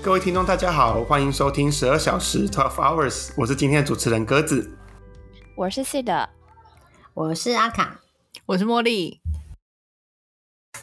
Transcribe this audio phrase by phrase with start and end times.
[0.00, 4.70] 各位听众，大家好，欢迎收听十二小时 （Twelve Hours），我是今天的主持人鸽子。
[5.56, 6.30] 我是 C 的，
[7.14, 8.00] 我是阿卡，
[8.46, 9.20] 我是茉莉。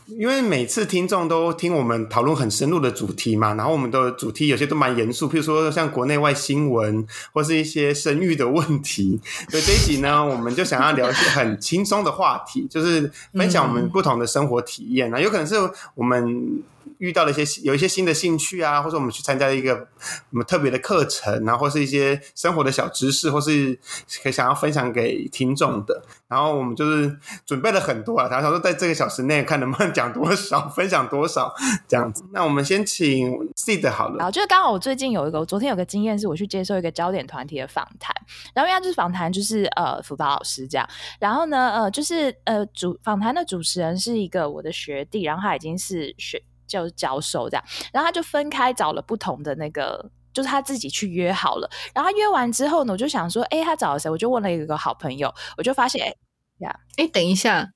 [0.07, 9.20] 因为每次听众都听我们讨论很深入的主题嘛，然后我们的主题有些都蛮严肃，譬如说像国内外新闻或是一些生育的问题。
[9.50, 15.55] 所以这一集呢， 我们就想要聊一些很轻松的话题，就是分享我们不同的生活体验啊，有可能是
[15.95, 16.61] 我们。
[16.98, 23.77] 遇到了一些有一些新的兴趣啊，或者我们去参加了一个什么特别的课程，然后或是一些生活的小知识，或是
[24.23, 26.02] 可以想要分享给听众的。
[26.27, 31.53] 然后我们就是准备了很多啊，他想说在这个小时内看能不能讲多少， 分享多少
[31.88, 32.23] 这样子。
[32.31, 34.17] 那我们先请 C 的好了。
[34.17, 38.13] 然后就是刚好我最近有一个，我昨天有个经验是我去接受一个焦点团体的访谈，
[38.53, 46.41] 然后因为就是访谈就是呃辅导老师这样，然后呢呃就是呃主访谈的主持人是一个我的学弟，然后他已经是学。
[46.67, 47.63] 就教授这样，
[47.94, 51.69] 然后他就分开找了不同的那个，就是他自己去约好了。
[51.94, 54.09] 然后约完之后呢，我就想说，哎，他找了谁？
[54.09, 56.13] 我就问了一个好朋友，我就发现，哎
[56.59, 57.69] 呀，哎，等一下，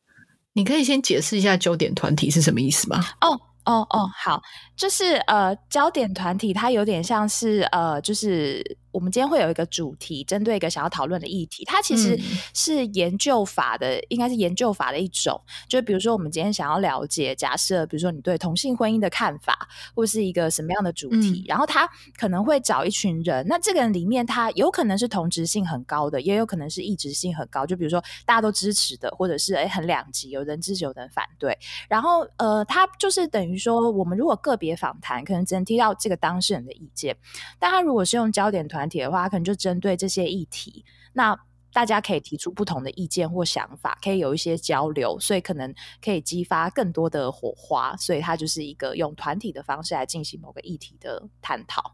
[0.54, 3.04] 你可以先解释一下焦点团体是什么意思吗？
[3.22, 4.42] 哦哦哦，好，
[4.76, 8.78] 就是呃，焦点团体它有点像是呃，就是。
[8.92, 12.20] 我们今天会有一个主题，针对一个想要讨论的议题，它其实
[12.54, 15.40] 是研究法的，应该是研究法的一种。
[15.68, 21.88] 就比如说，我们今天想要了解，假设比如说你对同性婚姻的看法，或是一个什么样的主题，然后他
[22.18, 27.66] 可能会找一群人，那这个人里面他有可能是同质性很高的，也有可能是异质性很高。
[27.66, 31.56] 就比如说大家都支持的，或者是哎很两极，有人支持，有人反对。
[31.88, 37.16] 然后呃，他就是等于说，我们如果个别访谈，可能只能听到这个当事人的意见，
[37.60, 38.80] 但他如果是用焦点团。
[38.90, 41.38] 团体的话，可能就针对这些议题，那
[41.72, 45.72] 大家可以提出不同的意见或想法，可以有一些交流，所以可能
[46.04, 47.96] 可以激发更多的火花。
[47.96, 51.94] 所以它就是一个用团体的方式来进行某个议题的探讨。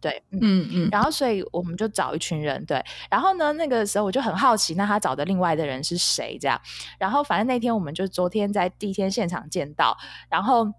[0.00, 0.88] 对，嗯嗯。
[0.92, 2.80] 然后，所以我们就找一群人，对。
[3.10, 6.38] 然后呢，那个时候我就很好奇，那他找的另外的人是谁？
[6.40, 6.60] 这样。
[6.98, 9.96] 然后，反正那天我们就昨天在第一天现场见到，
[10.30, 10.72] 然后。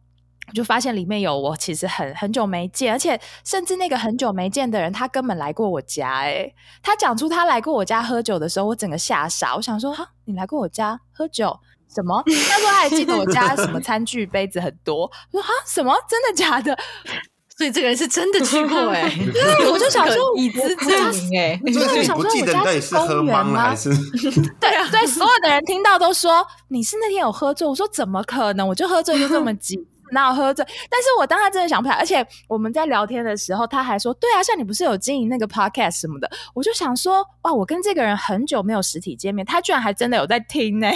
[0.54, 6.10] 就发现里面有我其实很很久没见，而且甚至那个很久没见的人，他根本来过我家。
[6.10, 6.52] 哎，
[6.84, 9.56] 他讲出他来过我家喝酒的时候，我整个吓傻。
[9.56, 11.58] 我想说，哈，你来过我家喝酒？
[11.94, 12.24] 什么？
[12.26, 15.04] 他说他还记得我家什么 餐具杯子很多。
[15.32, 15.94] 我说哈，什么？
[16.10, 16.78] 真的假的？
[17.58, 19.08] 所以这个人是真的去过哎。
[19.32, 21.60] 对，我就想说以资证明哎。
[21.64, 23.76] 我就想说我家是公园吗？
[24.60, 27.68] 对啊，对，所有的人听到都说你是那天有喝醉。
[27.68, 28.68] 我说怎么可能？
[28.68, 29.78] 我就喝醉就这么急。
[30.12, 40.88] 那喝醉，但是我当他真的想不起来，而且我们在聊天的时候，他还说：“对啊，像你不是有经营那个 podcast 什么的？”我就想说：“哇，我跟这个人很久没有实体见面，他居然还真的有在听呢！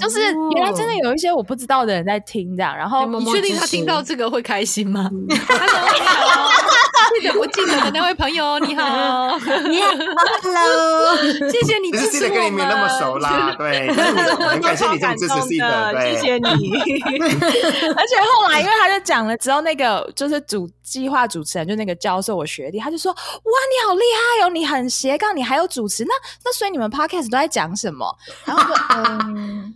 [0.00, 0.20] 就是
[0.54, 2.76] 原来真的有一些我不知道的人在听这样。
[2.76, 5.10] 然后你确定他听到这个会开心吗？”
[7.20, 9.36] 记得不记得的那位朋友，你好，
[9.68, 9.90] 你好
[10.42, 11.16] ，Hello，
[11.50, 12.34] 谢谢你支持我们。
[12.34, 16.40] 跟你那么熟啦，对， 很感谢你这么支持 C 的，谢谢你。
[17.94, 24.02] 而且后来，因为他就讲了之后，那个就是主计划主持人，就那个教授我学弟，他就说：“哇，你好厉
[24.40, 26.04] 害哦，你很斜杠，你还有主持。
[26.04, 26.12] 那
[26.44, 29.74] 那所以你们 Podcast 都在讲什么？”然后就嗯。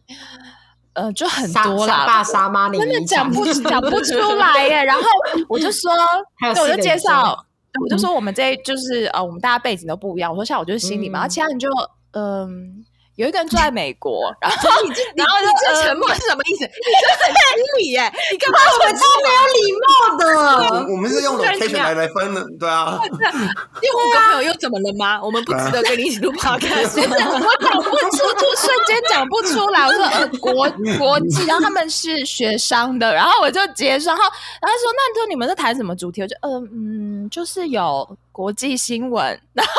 [0.98, 4.84] 呃，就很多啦，爸杀妈，真的讲不讲不出来耶。
[4.84, 5.03] 然后
[5.48, 5.91] 我就说，
[6.54, 7.44] 对我就介绍，
[7.82, 10.31] 我就说我们这就是呃，我们大家背景都不一样。
[10.31, 11.69] 我说像我就是心理嘛，然后其他人就
[12.12, 12.84] 嗯。
[13.18, 16.64] 有一个人住在美国， 然后你这，然后你这沉默是什么意思？
[16.64, 19.86] 你这很失礼耶，你干嘛我们超没有礼貌
[20.16, 20.86] 的？
[20.92, 23.00] 我们是用 location 来来分的，对啊。
[23.02, 25.20] 因为五个朋友又怎么了吗？
[25.20, 26.94] 我们不值得跟你一起录 podcast。
[27.00, 29.84] 我讲不出，就瞬间讲不出来。
[29.84, 30.52] 我说呃 国
[30.96, 34.32] 国际，然后他们是学商的，然后我就接上，然后
[34.62, 36.22] 然后说那你说你们在谈什么主题？
[36.22, 38.16] 我就嗯嗯，就是有。
[38.38, 39.73] 国际新闻，然 后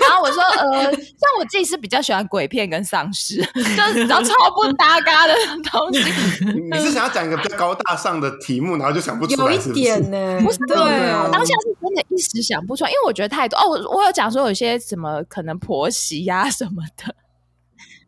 [0.00, 5.34] 然后我说，呃，像我自己是比较喜欢鬼片跟丧尸，就是然后超不搭嘎的
[5.70, 6.02] 东西。
[6.72, 9.54] 你是想要讲一个比较高大上的题目，然后就想不出来？
[9.54, 10.76] 有一点呢，不是对，
[11.30, 13.68] 当下是真的一时想不出来，因为我觉得太多哦。
[13.68, 17.14] 我我有讲说有些什么可能婆媳呀什么的。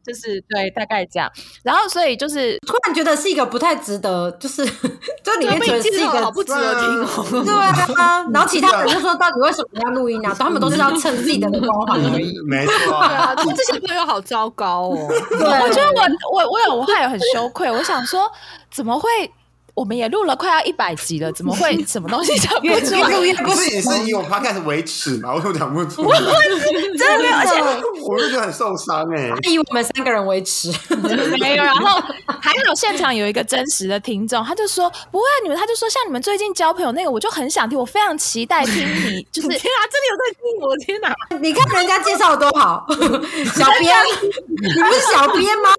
[0.07, 1.31] 就是对，大概这样。
[1.63, 7.45] 然后，所以就是突然觉得是一个不太值得，就是就里面觉得是一个好不值得听。
[7.45, 10.35] 对啊，然后其他人就说到底为什么要录音啊？
[10.39, 12.35] 他们都是要蹭自己的光环而已。
[12.47, 12.75] 没错，
[13.07, 15.09] 对啊，这些朋友好糟糕哦。
[15.31, 16.03] 对，我觉得我
[16.33, 17.71] 我我有我还有很羞愧。
[17.71, 18.31] 我想说，
[18.71, 19.09] 怎么会？
[19.75, 23.11] 我们也录了快要一百集了，怎么会什么东西讲不越出来？
[23.43, 25.33] 不是你是以我 podcast 为耻吗？
[25.35, 26.19] 我怎么讲不出来？
[26.99, 27.61] 真的没有，而且
[28.03, 30.71] 我就觉得很受伤哎、以我们三个人为耻，
[31.41, 32.01] 没有，然后
[32.41, 40.77] 还有现场有一个真实的听众，他就说不会啊，你们他就说像你们最近交朋友那个，我就很想听，我非常期待听你，就是天啊，真的有在听我！
[40.85, 42.87] 天哪，你看人家介绍的多好，
[43.55, 43.97] 小编，
[44.49, 45.71] 你不是小编吗？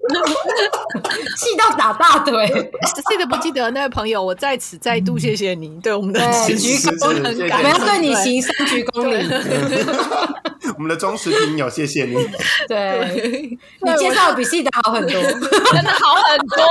[1.36, 2.46] 气到打大腿，
[3.08, 4.22] 记得不记得那位朋友？
[4.22, 9.28] 我在此再度谢谢你对我们的鞠躬很感我们要对你行三鞠躬礼。
[10.76, 12.14] 我们的忠实听友，谢谢你。
[12.66, 15.12] 对，你介绍的比戏 的好很多。
[15.12, 16.64] 真的好很多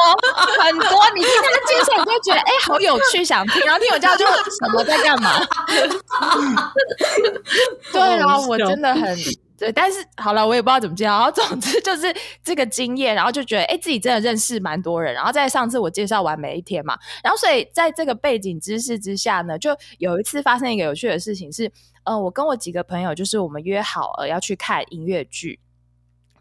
[0.59, 5.39] 很多，你听他介绍，你就觉得哎、好有趣，想听，然后听我叫就什么在干嘛？
[7.91, 9.17] 对啊，我真的很。
[9.55, 11.11] 对，但是好了，我也不知道怎么介绍。
[11.11, 12.13] 然后总之就是
[12.43, 15.13] 这个经验，然后就觉得哎，自己真的认识蛮多人。
[15.13, 21.71] 然后在上次我介绍完每一天嘛，然后所以在这个背景知识之下呢，就有一次发生一个有趣的事情是，
[22.03, 25.59] 呃，我跟我几个朋友就是我们约好了要去看音乐剧，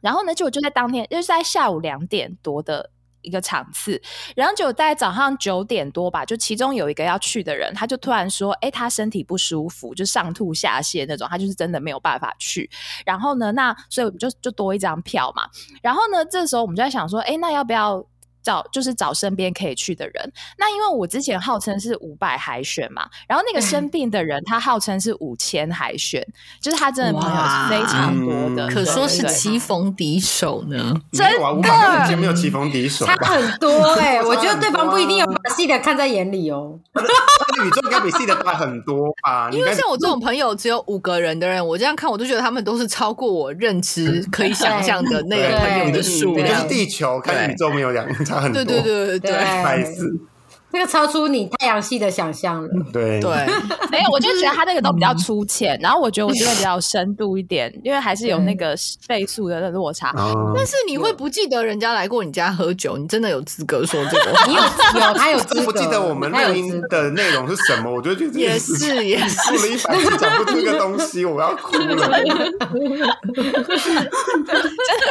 [0.01, 2.91] 然后呢，就我就在当天，就是在下午两点多的
[3.23, 4.01] 一个场次，
[4.37, 12.69] 然后就在早上九点多吧，就其中有一个要去的人，他就突然说：“哎，他身体不舒服，就上吐下泻那种，他就是真的没有办法去。”
[13.07, 15.45] 然后呢，那所以我们就就多一张票嘛。
[15.83, 18.05] 然后呢，这时候我们就在想说：“哎，那要不要？”
[18.43, 26.27] 找就是找身边可以去的人，那因为我之前号称是五百海选嘛，然后那个生病的人他号称是五千海选，
[26.61, 30.95] 就是他真的朋友是非常多的，可说是棋逢敌手呢。
[31.13, 33.15] 真没有啊，五百没有棋逢敌手差？
[33.23, 36.79] 很多哎、 我觉得对方不一定有 把戏的看在眼里哦。
[36.93, 39.51] 他的宇宙应该比 C 的大很多吧？
[39.53, 46.69] 因为像我这种朋友只有五个人的人，我这样看我都觉得他们都是超过我认知可以想象的那个朋友的数量就是量。
[46.69, 48.65] 地球，看宇宙没有两 差很多。
[48.65, 50.32] 对对对对对。
[50.73, 52.69] 这个超出你太阳系的想象了。
[52.93, 53.21] 对。
[53.21, 53.31] 对，
[53.91, 58.75] 没有，我就觉得他那个都比较粗浅，然后我觉得我这个比较有深度一点，因为还是有那个
[59.07, 60.11] 倍数的落差。
[60.17, 64.47] 哦但是你会不记得人家来过你家喝酒，你真的有资格说这个话？
[64.47, 71.85] 你有有他有资格，不记得我们录音的内容是什么，我就觉得这也件事情是也是，录了一百次讲不出一个东西，我要哭了。
[71.85, 72.09] 真的，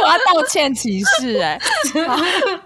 [0.01, 1.59] 我要道歉歧视哎、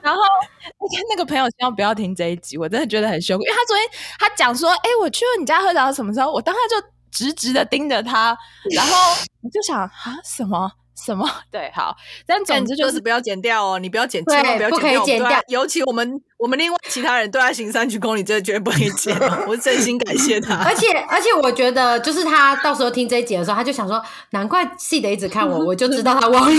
[0.01, 0.21] 然后
[0.65, 3.87] 然 后那个朋友希望不要听这一集，我真的觉得很羞愧，因为他昨天
[4.19, 6.31] 他讲说，哎、我去了你家喝茶什么时候？
[6.31, 8.37] 我当时就直直的盯着他，
[8.73, 9.13] 然后
[9.43, 9.91] 我就想啊
[10.23, 10.71] 什么。
[10.95, 11.29] 什么？
[11.51, 11.93] 对，好，
[12.25, 15.27] 但总之就就是是不要剪掉哦，你不要剪，对千万不要不可以剪掉。
[15.27, 16.09] 剪掉尤其我们
[16.45, 19.45] 我们另外其他人对他行三鞠躬，你真的绝对不可以剪哦。
[19.49, 20.75] 我真心感谢他而。
[20.75, 23.99] 且而且，我觉得就是他到时候听这一集的时候，他就想说，
[24.29, 26.51] 难怪系的一直看我， 我就知道他忘了。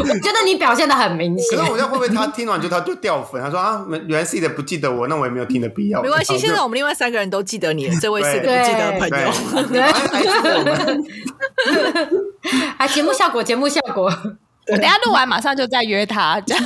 [0.00, 1.70] 我觉得你表现的很明显可是。
[1.70, 3.40] 我这样会不会他听完就他就掉粉？
[3.40, 6.02] 他说啊，原来 C 的不记得我，那我也没有听的必要。
[6.02, 9.30] 没关系，现在我们另外三个人都记得你了，这位是不记得的朋，友。
[9.68, 11.04] 对 还还是我们
[12.78, 14.12] 啊，节目效果，节目效果。
[14.68, 16.64] 我等下录完马上就再约他， 这样。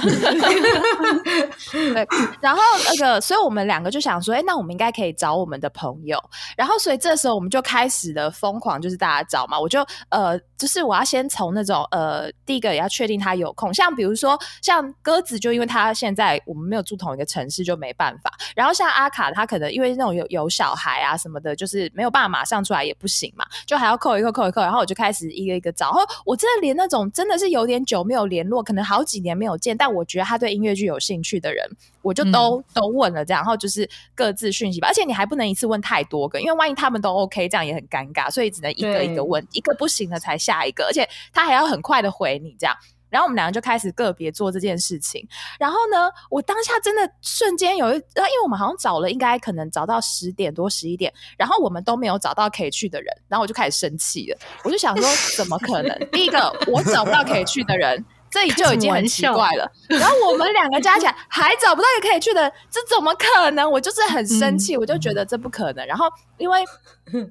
[1.73, 2.07] 对，
[2.41, 6.23] 然后那个，所以我们两个就想说，哎、那我们应该可以找我们的朋友。
[6.57, 9.59] 然后，所以这时候我们就开始了疯狂，就是大家找嘛。
[9.59, 18.31] 我就呃，就是我要先从那种呃，第一个也要确定他有空，像比如说像鸽子，就因为他现在我们没有住同一个城市，就没办法。
[18.55, 24.61] 然后像阿卡，他可能因为那种有有小孩啊什么的，就是没有办法马上出来也不行嘛，就还要扣一扣扣一扣。
[24.61, 31.65] 然后我就开始一个一个找，然后我真的连那种真的是有点久没有联络，可能好几年没有见，但我觉得他对音乐剧有兴趣的人，
[32.03, 34.89] 我就都、都问了这样，然后就是各自讯息吧。
[34.89, 42.77] 而且你还不能一次问太多个，因为万一他们都 OK，这样也很尴尬，所以只能一个一个问，一个不行了才下一个，而且他还要很快的回你这样。
[43.17, 45.27] 然后我们两个就开始个别做这件事情。
[45.59, 54.39] 然后呢，我当下真的瞬间有一，因为我们好像找了，应该可能找到十点多、十一点，然后我们都没有找到可以去的人，然后我就开始生气了。
[54.65, 55.99] 我就想说，怎么可能？
[56.13, 58.05] 第一个，我找不到可以去的人。
[58.29, 63.71] 这里就已经很奇怪了，然后我们两个加起来还找不到一个可以去的，这怎么可能？
[63.71, 65.87] 我就是很生气，我就觉得这不可能。
[65.87, 66.07] 然后
[66.37, 66.63] 因为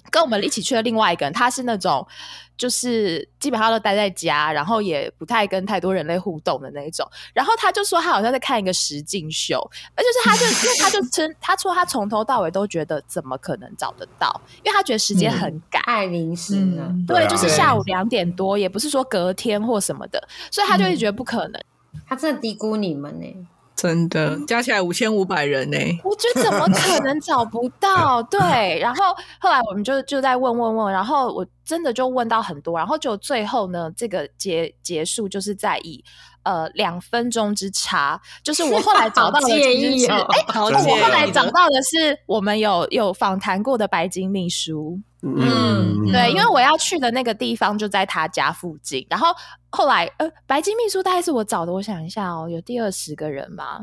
[0.09, 2.07] 跟我们一起去的另外一个人，他是那种
[2.57, 7.09] 就是基本上都待在家，然后也不太跟太多人类互动的那一种。
[7.33, 9.59] 然后他就说他好像在看一个实境秀，
[9.95, 15.81] 而就是他就因为他就真他说他从头到尾都觉得怎么可能找得到，因为他觉得时间很赶。
[15.85, 21.61] 太临时了，嗯对，就是下午两点多，也不是说隔天或什么的，所以他就会觉得不可能。
[22.07, 23.47] 他真的低估你们呢。
[23.75, 28.23] 真的加起来五千五百人呢、我觉得怎么可能 找不到？
[28.23, 36.01] 对，然后后来我们就就在问问问，然后我真的就问到很多，然后就最后呢，这个结结束就是在以
[36.43, 40.61] 呃两分钟之差，就是我后来找到的好介其实是 意哦哎。
[40.61, 49.05] 我后来找到的是，我们有有访谈过的白金秘书，嗯，对，因为我要去的那个地方就在他家附近。
[49.09, 49.27] 然后
[49.69, 53.81] 后来，呃，白金秘书大概是我找的，我想一下哦，有第二十个人吧。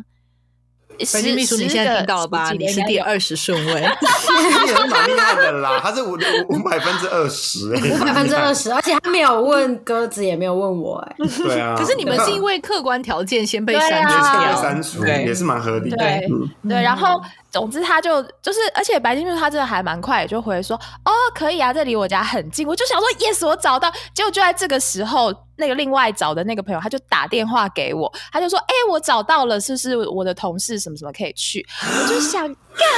[0.99, 2.51] 白金秘书，你现在听到了吧？
[2.53, 3.19] 你是第二。
[3.19, 6.19] 十顺位，也是蛮厉害的啦，他是五
[6.49, 11.77] 五百分之二十，哎，百分之二十，而且他没有问鸽子，也没有问我、哎，对啊。
[11.79, 15.97] 可是你们是因为客观条件先被对删除啊被掉，删除，对也是蛮合理的。
[15.97, 17.23] 对嗯对，然后
[17.53, 22.67] 总之他就就是，而且白金秘书他真的还蛮快，就回说哦可以啊，这离我家很近。
[22.67, 23.93] 我就想说 yes，我找到。
[24.15, 31.65] 结果就在这个时候，那个另外找的那个朋友他就打电话给我，他就说哎、我找到了，是不是我的同事什么什么可以去？
[31.83, 32.55] 我就想干，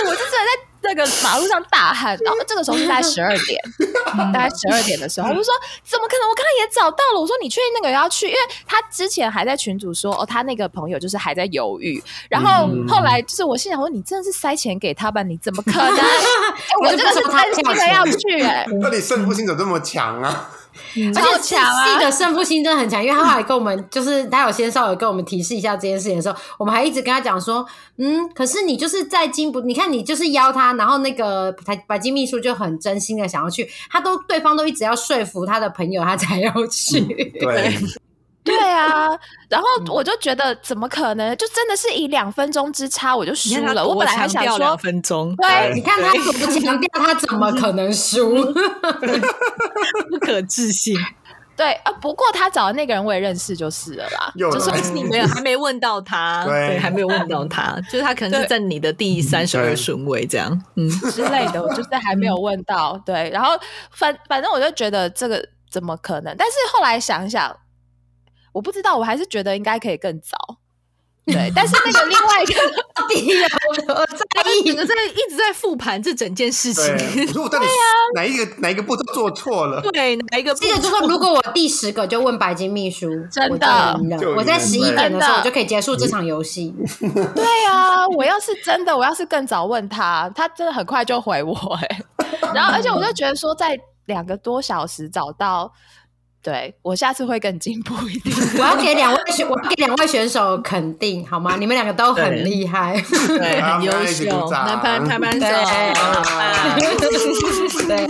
[0.07, 0.74] 我就真的在。
[0.85, 3.61] 那个马路上大喊，然后这个时候是在十二点，
[4.33, 6.29] 大概十二点的时候，我就说怎么可能？
[6.29, 7.21] 我刚刚也找到了。
[7.21, 8.26] 我说你确定那个要去？
[8.26, 12.03] 因为他之前还在群主说，哦，他那个朋友就是还在犹豫。
[12.29, 15.23] 然后嗯后来就是我心想说，你真的是塞钱给他吧？
[15.23, 15.97] 你怎么可能？
[15.97, 16.05] 欸
[16.83, 20.50] 我真的是真心的要去、哎，那你胜负心怎么这么强啊？
[20.97, 21.99] 而且超强啊！
[21.99, 27.67] 系的胜负心真的很强，因为他后来跟我们，就是他有先稍微跟我们提示一下这件事情的时候，我们还一直跟他讲说，
[27.99, 37.01] 嗯，可是你就是在金不，你看你就是邀他，然后那个白白金秘书就很真心的想要去，他都对方都一直要说服他的朋友，他才要去。
[37.41, 37.75] 对，
[38.45, 39.09] 对 啊，
[39.49, 41.35] 然后我就觉得怎么可能？
[41.37, 43.87] 就真的是以两分钟之差我就输了。
[43.87, 48.37] 我本来还想说两，分钟，对你看他怎么强调，他怎么可能输？
[50.11, 50.97] 不可置信。
[51.57, 63.01] 对啊，不过他找的那个人我也认识就是了啦，就说你没有还没问到他，对对，还没有问到他，就是他可能是在你的第三十二顺位这样，嗯，之类的，我就是还没有问到。
[63.07, 63.57] 对，然后
[63.93, 66.35] 反反正我就觉得这个怎么可能？
[66.37, 67.57] 但是后来想想，
[68.55, 70.37] 我不知道，我还是觉得应该可以更早。
[71.27, 72.53] 对，但是那个另外一个，
[73.09, 77.67] 第一，我我在意整个在一直在复盘这整件事情，对，我说我到底
[78.15, 79.81] 哪一个哪一个步骤做错了？
[79.91, 83.99] 对哪一个步这个就说，如果我第十个就问白金秘书，真的
[84.37, 86.75] 我在十一点的时候，我就可以结束这场游戏。
[87.35, 92.01] 对啊，我要是真的，我要是更早问他，他真的很快就回我哎、
[92.55, 95.73] 然后而且我就觉得说，在两个多小时找到，
[96.45, 98.37] 对我下次会更进步一点。
[98.61, 101.57] 我要给两位选，我要给两位选手肯定好吗？
[101.57, 103.03] 你们两个都很厉害。
[103.27, 105.39] 对很优秀，鼓掌那拍拍手，
[107.89, 108.07] 对，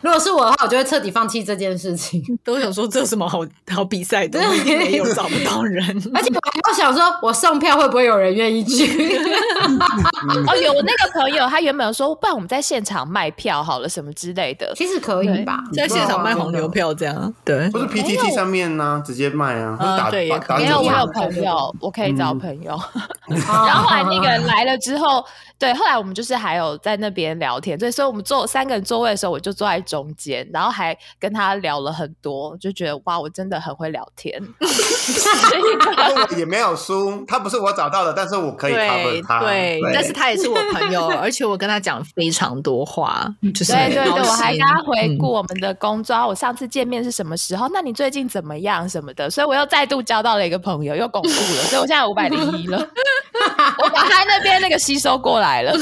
[0.00, 2.22] 如果是我的话，我就会彻底放弃这件事情。
[2.44, 9.16] 都想说这有什么好好比赛的，我一定没有找不到人， 而且我还要想说，我送票会不会有人愿意去？
[10.46, 14.72] 哦，有我那个朋友，他原本有说，不然我们在现场卖票好了，什么之类的。
[14.76, 15.58] 其实可以吧？
[15.74, 17.68] 在现场卖黄牛票这样，对。
[17.70, 20.64] 不，是 PTT 上面呢，直接卖啊，打对也可以。
[20.64, 22.78] 没有，我有朋友，我可以找朋友。
[23.26, 25.24] 然 然后后来那个人来了之后，
[25.58, 34.40] 对，后来我们就是还有在那边聊天，对，所以我们坐三个人座位的时候，我就坐在中间，然后还跟他聊了很多，就觉得哇，我真的很会聊天。
[36.36, 39.40] 也没有输，他不是我找到的，但是我可以 cover 他。
[39.40, 45.40] 对，但是他也是我朋友，而且我跟他讲非常多话，就是对对对，我还跟他回顾嗯。
[45.40, 47.68] 我们的工作，啊我上次见面是什么时候？
[47.72, 49.28] 那你最近怎么样什么的？
[49.30, 55.72] 所以我又再度交到了一个朋友，又巩固了，所以我现在五百零一了，我把他那边那个吸收过来了。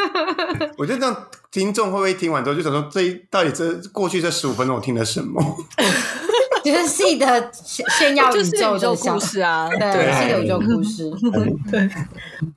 [0.76, 5.42] 我觉得这样听众会不会听完之后就想说，这到底这过去这十五分钟我听了什么？
[6.64, 11.10] 就是戏的炫炫耀就是宇宙的故事啊， 对，对是的宇宙故事。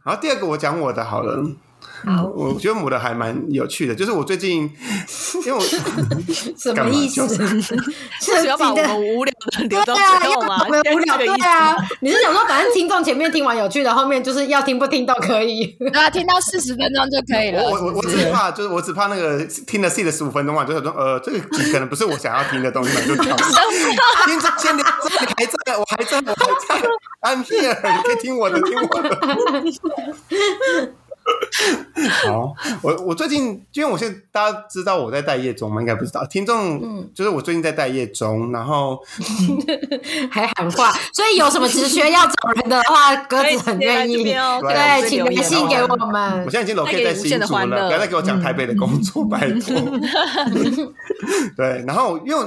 [0.04, 1.42] 然后第二个我讲我的好了。
[2.36, 4.72] 我觉得母的还蛮有趣的，就是我最近，
[5.46, 7.28] 因为我什么意思？
[8.20, 10.64] 是要把我们无聊的留到对啊，要最后吗？
[10.66, 11.76] 我们无聊，对啊。
[12.00, 15.66] 你是想说，反正听众前面听完有趣的，后面就是要听不听都可以。
[15.80, 17.64] 对啊，听到四十分钟就可以了。
[17.64, 23.36] 我我我我只怕就是我只怕那个听了 C 的十五分钟嘛，就是说呃这个可能不是我想要听的东西嘛，就跳。
[24.26, 26.36] 听 这先聊，你还在，我还在，我还
[26.68, 26.82] 在
[27.22, 29.10] ，I'm here，你可以听我的，听我的。
[32.26, 35.82] 好， 我我最近，因为我现在大家知道我在待业中吗？
[35.82, 39.00] 应该不知道，听众就是我最近在待业中，然后
[40.32, 44.24] 还喊话，所以有什么职缺要找人的话，鸽子很愿意。
[44.24, 46.50] 对对，请来信给我们我。
[46.50, 49.76] 现在已经 locate 在新竹了，不要再给我讲台北的工作，拜托。
[51.56, 52.46] 对，然后因为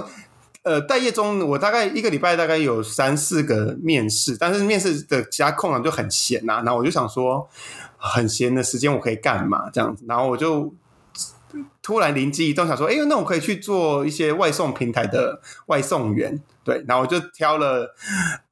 [0.63, 7.47] 呃，待业中我大概一个礼拜大概有三四个面试，但是面试的其他空档就很闲呐、然后我就想说，
[8.13, 10.75] 很闲的时间我可以干嘛这样子，然后我就
[11.83, 16.41] 突然灵机一动，想说，哎、那我可以去做一些外送平台的外送员。
[16.65, 17.95] 对，然后我就挑了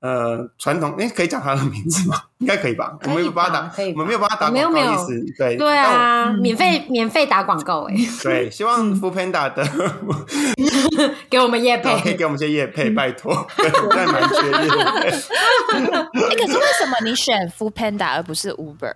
[0.01, 2.25] 呃传统，哎，可以讲他的名字吗？
[2.41, 2.95] 应该可以吧？
[3.05, 5.25] 我们没有帮他打，我们没有帮他打广告没有意思。
[5.39, 9.67] 对对啊，免费免费打广告哎，对，希望 f o o Panda 的
[11.31, 15.09] 给我们叶可以配给我们些业配，拜托，对，我在蛮缺业配。
[16.29, 18.93] 哎，可是为什么你选 f o o Panda 而不是 Uber？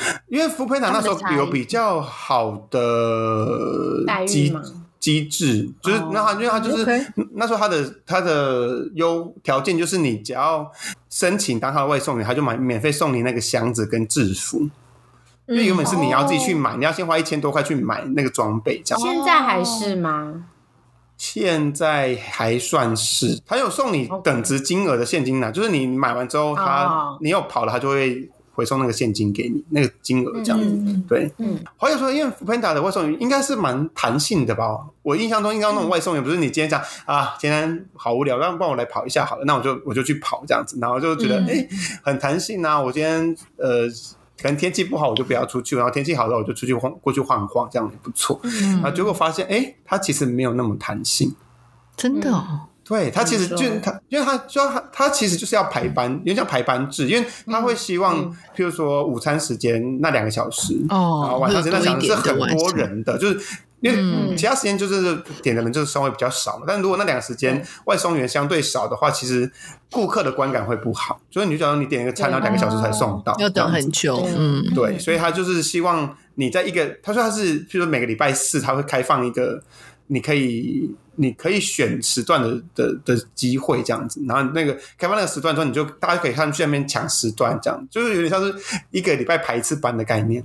[0.28, 4.54] 因为 o o Panda 那时候有比较好的机
[4.98, 6.10] 机制，就是哦。
[6.12, 10.70] 那他因为他就是那时候他的他的优条件就是你只要
[11.08, 14.68] 申请当他的外送员，他就买免费送你那个箱子跟制服。
[15.46, 19.00] 因为原本是你要自己去买，你要先花一千多块去买那个装备，这样。
[19.02, 20.44] 现在还是吗？
[21.16, 27.18] 现在还算是，他有送你等值金额的现金呢，就是你买完之后，他、哦。
[27.22, 28.28] 你有跑了，他就会
[28.58, 30.66] 回送那个现金给你，那个金额这样子。
[30.66, 34.84] 嗯对，嗯，还有说，因为 Panda 的外送员应该是蛮弹性的吧？
[35.02, 41.68] 我印象中应该那种外送员不是你今天讲啊，今天好无聊，让帮我来跑一下好了，那我就我就去跑这样子，然后就觉得哎、诶
[42.02, 42.80] 很弹性啊。
[42.80, 43.88] 我今天呃。
[44.40, 48.40] 可能天气不好，我就不要出去；然后天气好的，我就出去晃过去晃晃，这样也不错。
[48.44, 51.34] 然后结果发现，哎、它其实没有那么弹性。
[51.96, 63.40] 真的哦，对他其实就他，因为他就要他他其实就是要排班，因为像排班制，因为他会希望，嗯譬如说午餐时间那两个小时，哦然后晚上时间那两个小时是很多人的，就是。
[63.80, 69.48] 因为嗯其他时间就是点的人就是稍微比较少嘛，但如果那两个时间外送员相对少的话，其实
[69.88, 71.20] 顾客的观感会不好。
[71.30, 79.62] 所以你就假如你点一个餐，然后两个小时才送到，要等很久，嗯，对，所以他就是希望你在一个，他说他是，譬如说每个礼拜四他会开放一个，
[80.08, 88.54] 你可以你可以选时段的的的机会这样子，然后那个开放那个时段之后，你就大家可以看去那边抢时段，这样就是有点像是
[88.90, 90.44] 一个礼拜排一次班的概念。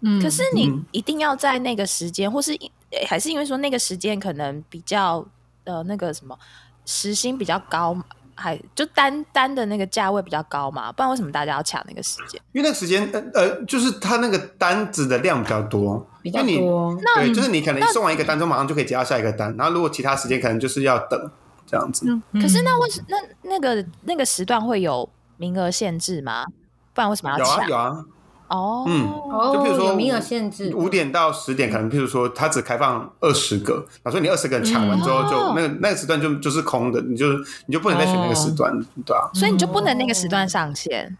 [0.00, 0.22] 嗯。
[0.22, 0.84] 可是你嗯。
[0.92, 2.70] 一定要在那个时间，或是因
[3.06, 5.24] 还是因为说那个时间可能比较
[5.64, 6.36] 呃那个什么
[6.84, 7.96] 时薪比较高，
[8.40, 10.90] 还就单单的那个价位比较高嘛？
[10.90, 12.40] 不然为什么大家要抢那个时间？
[12.52, 16.98] 因为那个时间，呃呃，就是他那个单子的量比较多，比较多。
[17.16, 21.30] 对，就是你可能送完一个单之后，马上就可以接到下一个单，然后如果其他时间可能就是要等
[21.66, 22.06] 这样子。
[22.32, 26.46] 可是那为什那那个那个时段会有名额限制吗？
[26.92, 27.68] 不然为什么要有啊抢？
[27.68, 28.04] 有啊，
[28.50, 35.54] 哦，嗯哦，就比如说有名额限制，五点到十点，可能譬如说他只开放二十个，然后所以你二十个人抢完之后就，哦。
[35.56, 37.26] 那个那个时段就就是空的，你就
[37.66, 38.72] 你就不能再选那个时段，
[39.06, 41.16] 对啊，所以你就不能那个时段上线。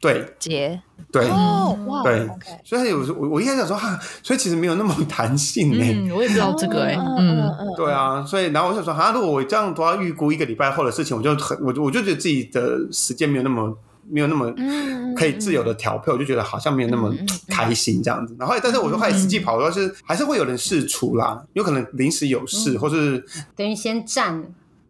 [0.00, 0.34] 对。
[0.38, 0.80] 结。
[1.10, 2.28] 对、哦，哇，对。
[2.64, 13.76] 所以他有时候我我一开始想说哈，所以其实没有那么弹性呢、嗯，我也不知道这个哎，嗯嗯，嗯对啊，所以然后我想说，哈，如果我这样都要预估一个礼拜后的事情，我就很我就我就觉得自己的时间没有那么
[14.08, 17.14] 没有那么嗯可以自由的调配，我就觉得好像没有那么
[17.48, 18.34] 开心这样子。
[18.38, 23.24] 然后，但是我就后来实际跑的话是还是会有人试出啦，有可能临时有事，或是
[23.56, 24.44] 等于先占。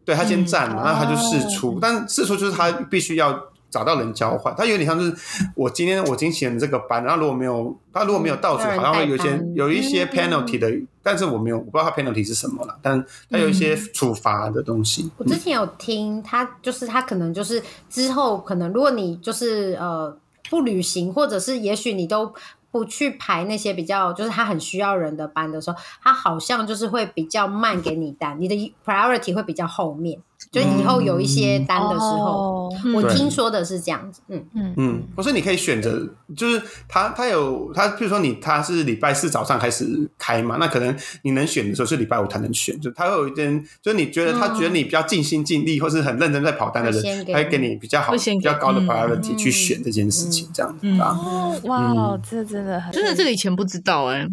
[0.06, 3.42] 对他先占然后他就试出，但试出就是他必须要
[3.74, 5.12] 找到人交换，他有点像是
[5.56, 15.10] 我今天我今天写了这个班，然后如果没有他如果没有到组，有人好像会有一些有一些嗯 penalty 的，但是我没有我不知道他 penalty 是什么了，但他有一些处罚的东西。
[15.16, 17.60] 我之前有听他，就是他可能就是
[17.90, 20.16] 之后可能，如果你就是呃
[20.48, 22.32] 不旅行，或者是也许你都
[22.70, 30.18] 不去排那些比较就是他很需要人的班的时候，他好像就是会比较慢给你单，你的 priority 会比较后面，
[30.50, 32.70] 就以后有一些单的时候，哦。
[32.94, 33.14] 我对。
[33.14, 34.74] 听说的是这样子，嗯，嗯。
[34.76, 48.86] 嗯，或是你可以选择，就是他他有他，比如说你他是礼拜四早上开始开嘛，那可能你能选的时候是礼拜五才能选，就他会有一点，就是你觉得他觉得你比较尽心尽力，或是很认真在跑单的人，他会给你比较好、比较高的嗯。
[48.86, 50.98] priority 去选这件事情，这样子嗯。
[50.98, 51.18] 啊。
[51.18, 54.26] 哦，哇，这真的很真的这个以前不知道哎，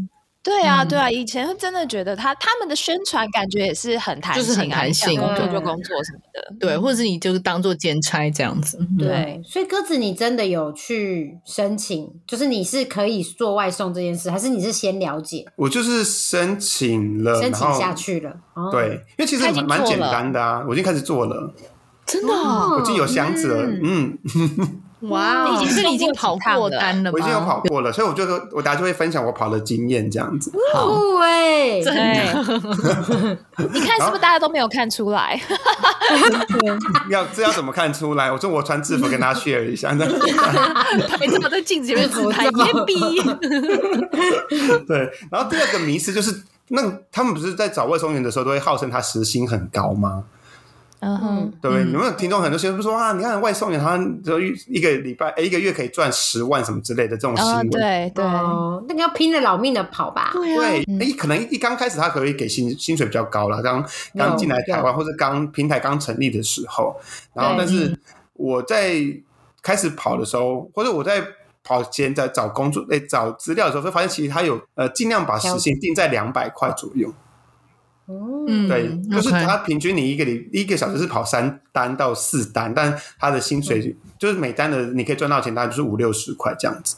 [0.44, 8.98] 对啊，嗯对啊，以前真的觉得他他们的宣传感觉也是很弹性啊，就是很弹性做做工作就工作什么的，对，或者是你就是当做兼差这样子，嗯。
[8.98, 18.36] 对，所以鸽子，你真的有去申请，就是你是可以做外送这件事，还是你是先了解，我就是申请了，申请下去了？
[18.56, 21.54] 哦，对，因为其实他已经蛮简单的啊，我已经开始做了，
[22.06, 24.18] 真的哦，我已经有箱子了，嗯，
[25.10, 27.14] 哇哦，你已经所以你已经跑过单了吗？
[27.14, 30.52] 我已经有跑过了，所以我就说我等下就会分享我跑的经验这样子。
[30.74, 32.28] 好，酷哎，对，
[33.74, 35.42] 你看是不是大家都没有看出来？
[37.10, 38.32] 要这要怎么看出来？
[38.32, 40.14] 我说我穿制服跟大家 share 一下，这 样
[41.08, 42.96] 拍照在镜子前面自拍，制服照耶比，
[44.88, 45.12] 对。
[45.32, 50.26] 然后第二个迷思就是，那他们不是在找外送员的时候都会号称他时薪很高吗？
[51.02, 51.84] 嗯哼，对不对？
[51.84, 57.70] 嗯有没有听众很多学生说啊，你看外送员他就一个礼拜、哎一个月可以赚十万什么之类的这种新嗯，闻。
[57.72, 60.30] 对对，哦，那个要拼了老命的跑吧？
[60.32, 63.84] 对啊，对，诶，可能一刚开始他可以给薪薪水比较高了，刚
[64.16, 66.96] 刚进来台湾或者刚平台刚成立的时候，
[67.34, 67.98] 然后但是
[68.34, 69.02] 我在
[69.64, 71.24] 开始跑的时候，或者我在
[71.64, 77.12] 跑前在找工作、哎找资料的时候，会发现其实他有呃尽量把时薪定在两百块左右。
[78.08, 86.96] 嗯，对，就是他平均你一个里一个小时是跑三单到四单，但他的薪水就是每单的你可以赚到钱，大概就是五六十块这样子。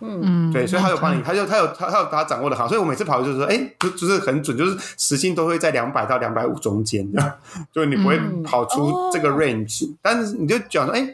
[0.00, 7.04] 嗯，对，所以他有帮你，他就他有他他有把它掌握的好，所以我每次跑就是说，哎，就就是很准，就是时薪都会在两百到两百五中间，
[7.74, 8.42] 就是你不会嗯。
[8.44, 11.12] 跑出这个 range，、但是你就讲说，哎，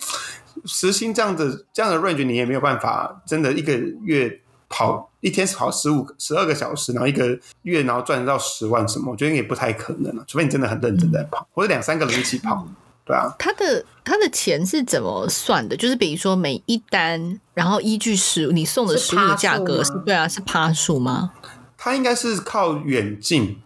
[0.66, 4.40] 时薪这样子这样的 range，你也没有办法真的一个月
[4.76, 12.66] 跑一天跑十五十二个小时，然后一个月然后赚得到十万什么，我觉得也不太可能了、除非你真的很认真在跑，或者两三个人一起跑，
[13.06, 15.76] 对啊，他的他的钱是怎么算的？
[15.76, 21.30] 就是比如说每一单，然后依据食物你送的是食物的价格是对啊，是趴数吗？
[21.78, 23.60] 他应该是靠远近。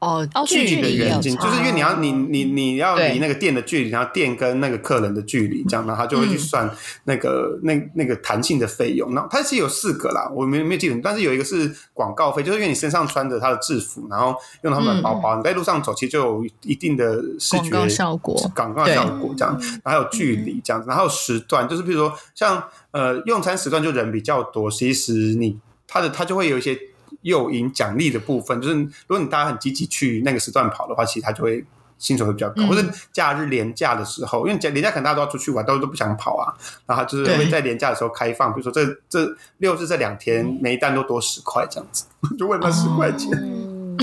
[0.00, 6.68] 哦，哦距距离的远近，就是因为你要你你你要离那个店的距离，然后店跟那个客人的距离，这样，然后他就会去算
[7.04, 9.14] 那个、那那个弹性的费用。
[9.14, 26.78] 那它其实有四个啦，我没没记得，但是有一个是广告费，就是因为你身上穿着他的制服，然后用他们的包包，你在路上走，其实就有一定的视觉广告效果广告效果这样，然后还有距离这样子，然后有时段，就是比如说像呃用餐时段就人比较多，其实你它的它就会有一些
[27.22, 31.64] 诱因奖励的部分，就是如果你大家很积极去那个时段跑的话，其实它就会。
[32.00, 32.66] 薪水会比较高，嗯。
[32.66, 36.48] 或者假日连假的时候，因为假连假可能大家都要出去玩，都都不想跑啊，
[36.86, 37.36] 然后就是对。
[37.36, 42.06] 会在连假的时候开放，比如说这这六日这两天每一单都多十块这样子，
[42.40, 43.98] 就为了十块钱，嗯，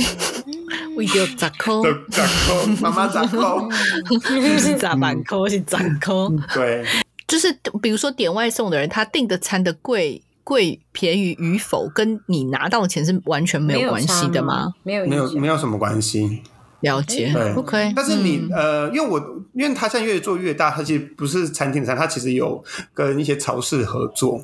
[0.96, 3.68] 我有砸扣，就砸扣，妈妈砸扣，
[4.06, 6.32] 不是砸板扣，是砸扣。
[6.54, 6.86] 对，
[7.28, 7.52] 就是
[7.82, 14.74] 比如说点外送的人，他订的餐的贵贵便宜与否，跟你拿到的钱是完全没有关系的吗？？
[14.82, 16.42] 没有没有没有什么关系。
[16.80, 17.92] 了解对，OK。
[17.94, 19.20] 但是你、嗯呃，因为我
[19.54, 24.40] 因为他现在越做越大，他其实不是餐厅的餐，他其实有跟一些超市合作，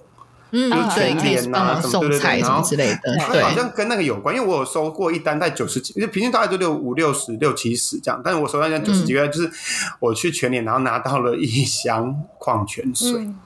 [0.51, 9.49] 嗯就是对，可以全联啊什么对对对送菜什么然后之类的，他好，像跟那个有关，因为我有收过一单在九十几，因为平均大概都六五六十六七十这样，但是我收到一单九十几个，就是
[10.01, 13.21] 我去全联，然后拿到了一箱矿泉水。
[13.21, 13.39] 嗯，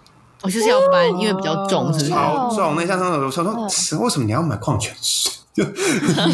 [0.47, 2.10] 我就是要搬，因为比较重，是不是？
[2.10, 5.33] 超重，那箱上我想说，为什么你要买矿泉水？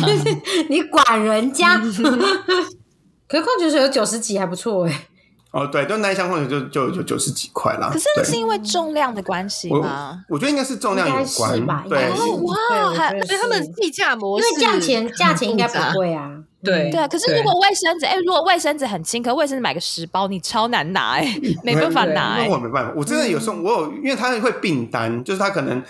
[0.70, 1.78] 你管人家？
[3.28, 5.08] 可是矿泉水有九十几，还不错哎。
[5.52, 7.90] 哦，对，就那一箱矿泉水就就就九十几块啦。
[7.92, 10.24] 可是那是因为重量的关系我吗？
[10.30, 12.22] 我觉得应该是重量有关吧，应对该是。
[12.22, 16.30] 哦哇对我还觉得所以他们是计价模式，因为价钱价钱应该不贵啊。
[16.64, 25.84] 对对啊，可是如果卫生纸，哎，如果卫生纸很轻，可卫生纸买个十包，你超难拿，哎，没办法拿，哎那，我没办法，我真的有时候我有，因为他会并单，就是他可能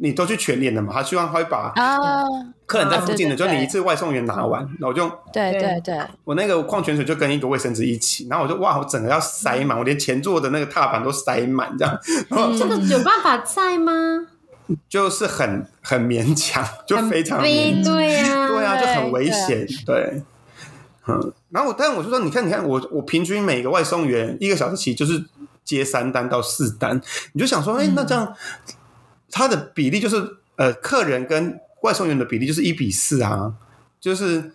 [0.00, 1.96] 你都去全脸的嘛，他希望他会把啊，
[2.66, 11.98] 客人在附近的，就你一次外送员拿完，然后我就对对对对，我那个矿泉水就跟一个卫生纸一起，然后我就哇，我整个要塞满，我连前座的那个踏板都塞满，这样，
[12.56, 13.92] 这个有办法在吗？
[14.88, 20.22] 就是很很勉强， 就非常悲勉强，对啊，对啊，就很危险，对。
[21.08, 25.24] 嗯，然后我，但我就说，你看，你看，我我平均每个外送员一个小时起就是
[25.64, 27.00] 接三单到四单，
[27.32, 28.36] 你就想说，哎、那这样
[29.30, 33.54] 他的比例就是呃，客人跟外送员的比例就是一比四啊，
[33.98, 34.52] 就是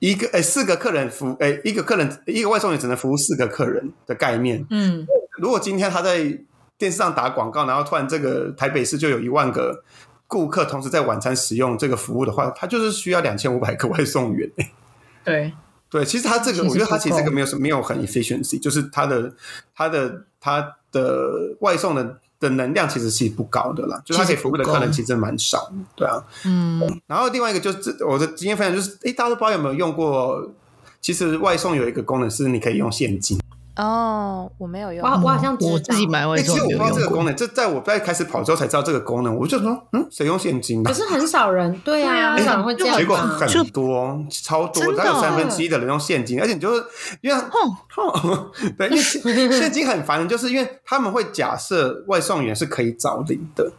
[0.00, 4.66] 一个哎四个客人服哎一个客人一个外送员只能服务四个客人的概念。
[4.70, 5.06] 嗯，
[5.38, 6.38] 如果今天他在
[6.78, 9.82] 电视上打广告，然后突然这个台北市就有一万个
[10.28, 14.48] 顾客同时在晚餐使用这个服务的话，它就是需要两千五百个外送员。
[15.24, 15.52] 对，
[15.90, 19.34] 对，其实它这个，我觉得它其实这个没有什没有很 efficiency，就是它的
[19.74, 26.22] 它的它的外送的的能量其实是不高的啦，就是他可以服务的客人其实蛮少的，对啊。
[26.44, 30.48] 嗯，然后另外一个就是这我的经验分享就是，诶，大家都不知道有没有用过，
[31.00, 33.40] 其实外送有一个功能是你可以用现金。
[33.78, 40.96] 哦，我没有用我，我好像知道我自己买外诶其实我不知道这个功能，这在我在开始跑之后才知道这个功能，我就说，嗯，谁用现金的可？
[40.96, 43.00] 是很少人，对啊，很少人会这样吧。
[43.00, 46.84] 结果很多，超多，大概有三分之一的人用现金，而且你就是
[47.20, 53.70] 因为哦，对，因为现 现金很烦，就是因为他们会假设外送员是可以找零的，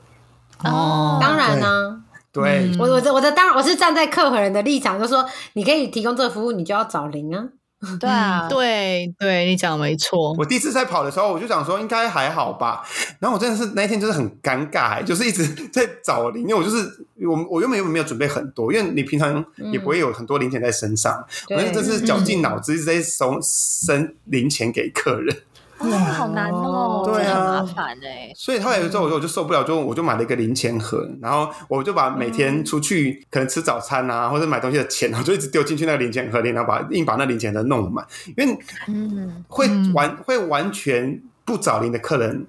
[0.64, 7.44] 哦，当然呢、对，我我的我的当然我是站在客人的立场，就说你可以提供这个服务，你就要找零啊。
[8.00, 10.34] 对啊，对对，你讲的没错。
[10.38, 12.84] 我第一次在跑的时候，我就想说应该还好吧。
[13.20, 16.78] 然后我真的是那一天就是很尴尬，就是一直 在找零，因为我就是
[17.26, 25.36] 我我原本原本没有准备很多，因为你平常也不会有很多零钱在身上，我那真是绞尽脑汁一直在收生零钱给客人。
[25.80, 27.62] 哇，好难哦，对啊。
[27.62, 28.32] 麻烦哎。
[28.36, 38.06] 所以后来有时候我就我就受不了，就我就买了一个零钱盒，然后我就把每天出去可能吃早餐啊，或者买东西的钱， 我就一直丢进去那个零钱盒里，然后把硬把那零钱盒弄满，
[38.38, 42.46] 因为嗯，会完会完全不找零的客人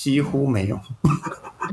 [0.00, 0.80] 几乎没有。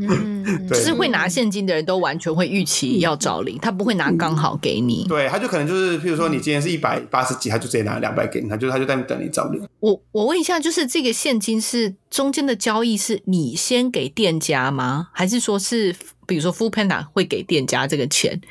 [0.02, 5.06] 嗯， 就是会拿现金的人都完全会预期要找零，他不会拿刚好给你。
[5.08, 9.66] 对，他就可能就是，譬如说你今天是一百八十几，他就直接拿两百给你，他就他就在等你找零。
[9.80, 15.08] 我我问一下，就是这个现金是中间的交易是你先给店家吗？
[15.14, 18.42] 还是说是比如说 f o o Panda 会给店家这个钱，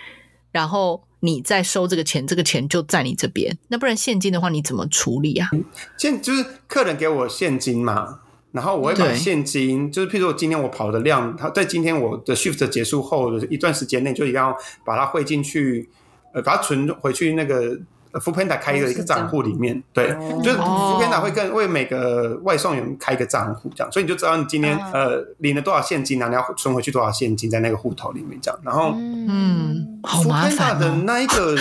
[0.52, 3.54] 然后你再收这个钱，这个钱就在你这边？
[3.68, 5.50] 那不然现金的话你怎么处理啊？
[5.98, 8.20] 现就是客人给我现金嘛，
[8.56, 15.88] 然后我会把现金，就是譬如说今天我跑的量，它在今天我的 shift 结束后的一段时间内，就一定要把它汇进去，
[16.32, 17.78] 呃，把它存回去那个。
[18.12, 20.08] f o o Panda 开一个哦一个账户里面，对，
[20.42, 24.90] 就是 f 哦 o o Panda 会跟为每个外送员开一个账户，这样，所以你就知道你今天啊。
[24.94, 30.80] 呃领了多少现金啊，你要存回去多少现金在那个户头里面，这样，然后嗯，好 f o o 麻 Panda 烦哦。
[30.80, 31.54] 的那一个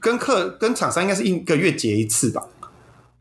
[0.00, 2.42] 跟客跟厂商应该是一个月结一次吧，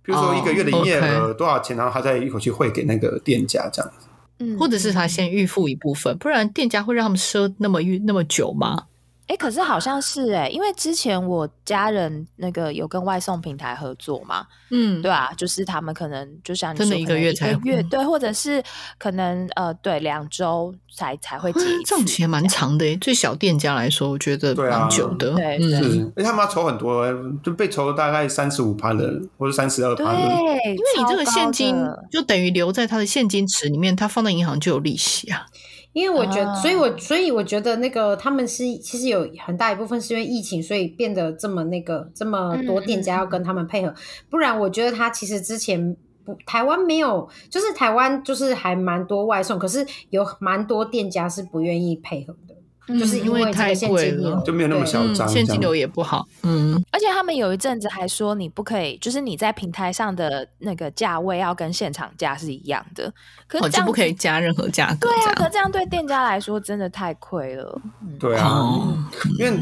[0.03, 4.07] 比如说一个月的营业额多少钱，然后他再一口气汇给那个店家这样子。
[4.39, 8.85] 嗯或者是他先预付一部分，不然店家会让他们赊那么预那么久吗？
[9.33, 18.61] 哎、可是好像是哎、因为之前我家人那个有跟外送平台合作嘛，嗯，对啊，就是他们可能就像你说，真的一个月才一个月嗯对，或者是
[18.99, 25.33] 可能呃对两周才才会结一次，这种期也蛮长的耶，对小店家来说，我觉得蛮久的。
[25.33, 27.03] 对嗯，是，而且他们要筹很多，
[27.43, 30.19] 就被抽大概三十五趴的，或者三十二对，趴的。
[30.19, 31.75] 对因为你这个现金
[32.11, 35.47] 就等于留在他的现金池里面，他放在银行就有利息啊。
[35.93, 43.93] 因为我觉得，啊所以我所以我觉得那个他们是其实有很大一部分是因为疫情，所以变得这么那个这么多店家要跟他们配合，
[44.29, 45.95] 不然我觉得他其实之前。
[46.25, 52.52] 不，台湾没有，就是台湾就是还蛮多外送，可是有蛮多店家是不愿意配合的，
[52.87, 56.27] 嗯就是因因为太贵了就没有那么嚣张嗯，现金流也不好。
[56.43, 63.11] 嗯，而且他们有一阵子还说你不可以，就是你在平台上的那个价位要跟现场价是一样的，
[63.47, 65.07] 可是哦，这样就不可以加任何价格。
[65.07, 67.81] 对啊，可这样对店家来说真的太亏了。
[68.19, 68.97] 对啊，哦，
[69.39, 69.57] 因为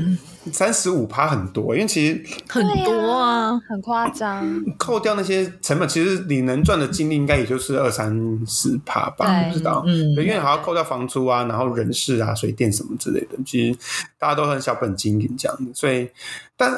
[0.51, 3.61] 三十五趴很多，因为其实很多啊。
[3.67, 4.63] 很夸张。
[4.77, 8.11] 扣掉那些成本，其实你能赚的净利应该也就是二三
[8.47, 9.83] 十趴吧，对不知道。
[9.85, 13.77] 嗯对因为还要扣掉房租啊，然后人事啊、水电什么之类的，其实
[14.17, 16.09] 大家都很小本经营这样子，所以，
[16.55, 16.71] 但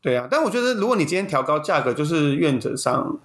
[0.00, 3.18] 对啊，但我觉得如果你今天调高价格，就是愿者上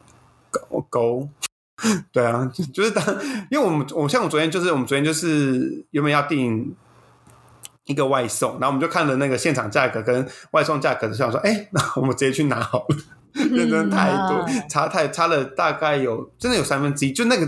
[0.50, 1.30] 勾勾。
[2.14, 3.04] 对啊，就是当，
[3.52, 6.74] 因为我们我像我昨天就是我们昨天就是原本要订
[7.86, 12.98] 一个外送，然后我们就看了那个现场价格跟外送价格，就想说，哎，那我们直接去拿好了。
[13.34, 17.46] 认真的太多，啊差太差了大概有真的有三分之一，就那个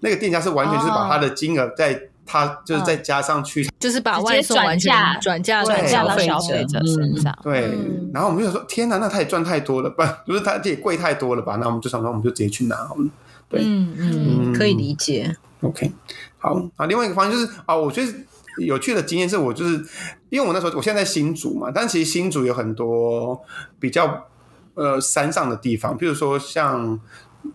[0.00, 7.36] 那个店家是完全就是把他的金额再他就是再加上去，就是把外送完全转嫁转嫁到消费者身上。
[7.42, 10.22] 对，嗯然后我们就想说，天哪，那他也赚太多了吧？
[10.26, 11.56] 就是他这也贵太多了吧？
[11.56, 13.08] 那我们就想说，我们就直接去拿好了。
[13.48, 15.34] 对嗯嗯，可以理解。
[15.62, 15.90] OK，
[16.38, 16.84] 好啊。
[16.84, 18.12] 另外一个方向就是啊，我觉得
[18.58, 19.84] 有趣的经验是我就是
[20.28, 23.40] 因为我那时候我现在在新竹嘛，但其实新竹有很多
[23.78, 24.26] 比较
[24.74, 27.00] 呃山上的地方，比如说像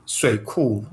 [0.06, 0.84] 水库。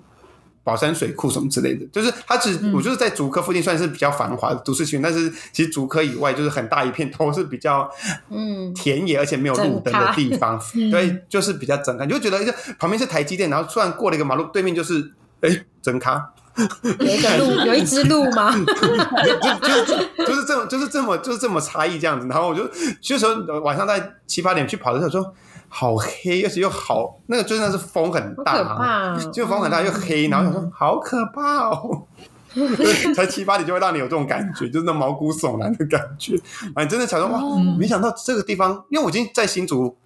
[0.65, 7.91] 宝山水库什么之类的，就是它只、我就是在竹科附近算是比较繁华的都市区，但是其实竹科以外就是很大一片都是比较
[8.31, 10.57] 嗯，田野，而且没有路灯的地方，
[10.88, 16.33] 对，就是比较整开，你就觉得就旁边是台积电，然后突然过了一个马路，对面就是哎整咖，
[16.99, 18.55] 有一个鹿，有一只鹿吗？
[18.55, 22.27] 就就就是这么就是这么就是这么差异这样子。
[22.29, 22.69] 然后我就
[23.01, 25.35] 就时候晚上在七八点去跑的时候说。
[25.75, 32.03] 好黑，而且又好，那个真的是风很大，就风很大又黑，然后想说好可怕哦，
[32.55, 36.37] 就才七八点就会让你有这种感觉，就是那毛骨悚然的感觉。
[36.75, 37.41] 啊，你真的想说哇，
[37.79, 39.97] 没想到这个地方，因为我已经在新竹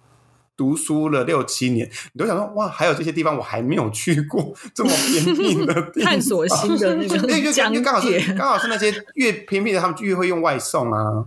[0.57, 11.23] 读书了六七年，你都想说哇，还有这些地方我还没有去过， 这么偏僻的地方， 探索新的那因为个 疆因为刚好是，刚好是那些越偏僻的，他们越会用外送啊，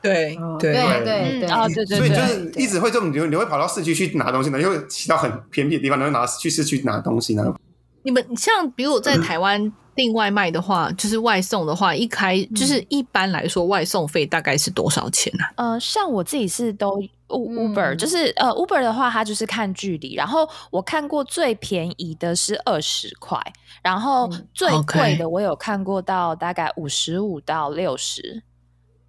[0.00, 0.72] 对哦对。
[0.72, 1.40] 对，对。
[1.40, 1.84] 对，哦，对。
[1.84, 7.54] 对所以，就是一直会这么，你会你会跑到市区去拿东西，然后又骑到很偏僻的地方，然后拿去市区拿东西，呢？
[8.04, 15.52] 你们像比如我在台湾订外卖的话，就是外送的话，一开就是一般来说外送费大概是多少钱啊？
[15.56, 17.00] 呃，像我自己是都
[17.38, 20.14] Uber，、就是呃 Uber 的话，它就是看距离。
[20.14, 23.38] 然后我看过最便宜的是二十块，
[23.82, 28.42] 然后嗯最贵的我有看过到大概五十五到六十。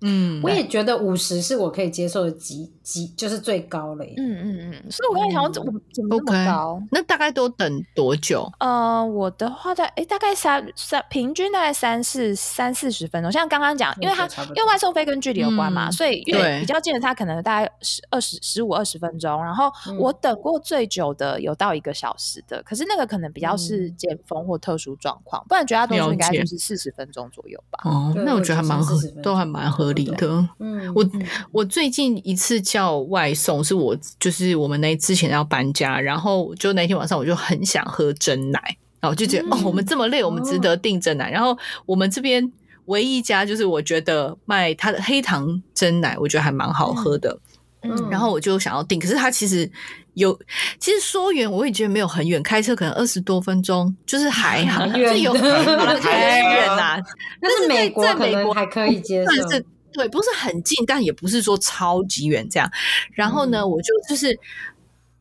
[0.06, 4.14] 嗯我也觉得五十是我可以接受的极极，就是最高了耶。
[4.18, 6.84] 嗯嗯嗯，所以我刚才想我，怎么怎么那 OK，么高？
[6.92, 8.48] 那大概都等多久？
[8.60, 13.32] 呃，我的话在诶大概三三平均大概三四三四十分钟。
[13.32, 19.44] 像刚刚讲，因为它我觉得差不多因为外送费跟距离有关嘛，嗯所以越对比较近的它可能大概十二十十五二十分钟。
[19.44, 27.80] 然后嗯我等过最久的有到一个小时的，可是那个可能比较是嗯尖峰或特殊状况，不然绝大多数应该了解就是四十分钟左右吧。
[27.84, 30.48] 哦，那我我觉得觉得还蛮合40分，钟都还蛮合理的。
[30.60, 38.60] 嗯，我嗯我最近一次叫外送，是我就是我们那之前要搬家，然后就那天晚上我就很想喝真奶，
[39.00, 41.30] 然后我就觉得、哦，我们这么累，我们值得订真奶。
[41.30, 41.56] 然后
[41.86, 42.52] 我们这边
[42.86, 47.38] 唯一一家就是我觉得卖它的黑糖真奶，我觉得还蛮好喝的，
[47.84, 48.10] 嗯。
[48.10, 49.70] 然后我就想要订，可是它其实
[50.16, 50.36] 有，
[50.80, 55.44] 其实说远我也觉得没有很远，开车可能二十多分钟，就是还好，很 远就有很
[56.02, 56.98] 远呐、
[57.40, 59.30] 但是美国美国能还可以接受。
[59.30, 62.70] 但是对，不是很近，但也不是说超级远这样。
[63.14, 64.38] 然后呢，嗯我就就是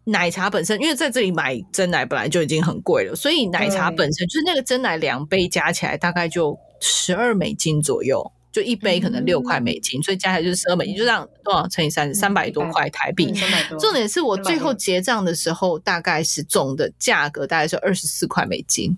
[0.04, 8.32] 奶茶本身，因为在这里买真奶本来就已经很贵了，所以奶茶本身就是那个真奶两杯加起来大概就十二美金左右。
[8.53, 13.33] 就一杯可能六块美金，所以加起来就是十二美金，就这样多少乘以三，三百多块台币。
[13.35, 18.97] 三百多，重点是我最后360结账的时候，大概是总的价格大概是二十四块美金。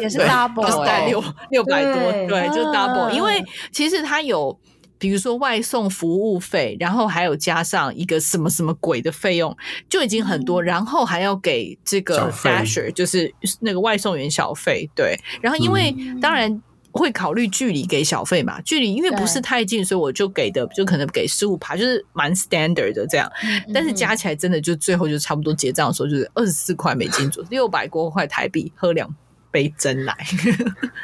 [0.00, 3.42] 也是 double 就是在欸六六百多，对对，就是 double、啊因为
[3.72, 4.58] 其实它有。
[5.00, 9.56] 比如说外送服务费，然后还有加上一个什么什么鬼的费用，
[9.88, 15.16] 就已经很多，然后还要给这个小费 dasher，就是那个外送员小费，对。
[15.40, 16.60] 然后因为、当然
[16.98, 23.30] 会考虑距离给小费嘛，距离因为不是太近，所以我就给的就可能给十五趴，就是蛮 standard 的这样。
[23.72, 29.08] 但是加起来真的就最后就差不多结账的时候就是二十四块美金左右，六百多块台币喝两
[29.50, 30.14] 杯真奶。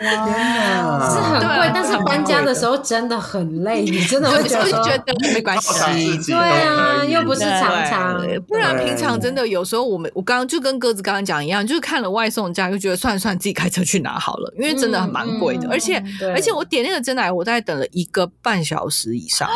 [0.03, 6.19] 哇是很贵但是搬家的时候真的很累，你真的会觉得说我就觉得没关系。
[6.27, 8.21] 对啊又不是对常常。
[8.21, 19.49] 对不然平常真的有时候我们我刚刚就跟鸽子刚刚讲一样，就是看了外送价就觉得算了算了，自己开车去拿好了，因为真的很蛮贵的，而且对而且我点那个真奶，我大概等了一个半小时以上。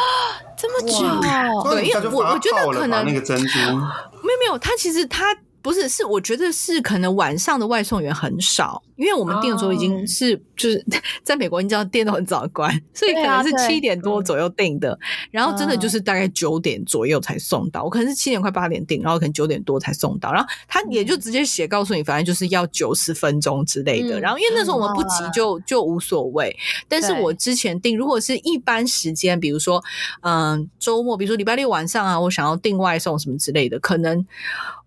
[0.57, 0.98] 这么久，
[1.70, 5.27] 对因为我我觉得可能那个珍珠，没有没有，它其实它
[5.68, 10.85] 不是是，我觉得是可能晚上的外送员很少，因为我们订的时候已经是、就是
[11.23, 14.99] 在美国，你知道店都很早关，所以可能是七点多左右订的，
[15.31, 26.57] 然后真的就是大概九点左右才送到，我可能是七点快八点订，然后可能九点多才送到，然后他也就直接写告诉你，反正就是要九十分钟之类的，嗯然后因为那时候我们不急就就无所谓，
[26.89, 29.81] 但是我之前订如果是一般时间，比如说
[30.23, 34.27] 嗯周末，比如说礼拜六晚上啊，我想要订外送什么之类的，可能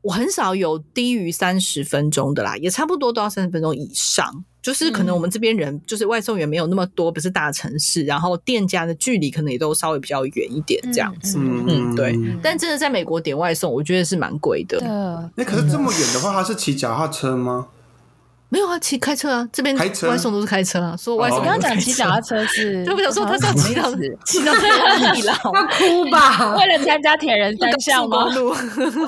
[0.02, 4.01] 我很少有低于三十分钟的啦，也差不多都要三十分钟以上。
[4.62, 11.40] 就是可能我们这边人就是外送员没有那么多，不是大城市，然后店家的距离可能也都稍微比较远一点这样子。
[11.40, 14.80] 嗯嗯对但真的在美国点外送，我觉得是蛮贵的。
[14.80, 17.68] 的哎，可是这么远的话，他是骑脚踏车吗？
[18.52, 23.90] 没有啊，骑开车啊，这边开车外送都是开车啊，说外送刚刚讲骑脚踏车是， 对，我想说他是要骑到
[24.26, 25.34] 骑到哪里了？
[25.42, 26.54] 他哭吧？
[26.58, 28.26] 为了参加铁人三项吗？
[28.36, 28.54] 路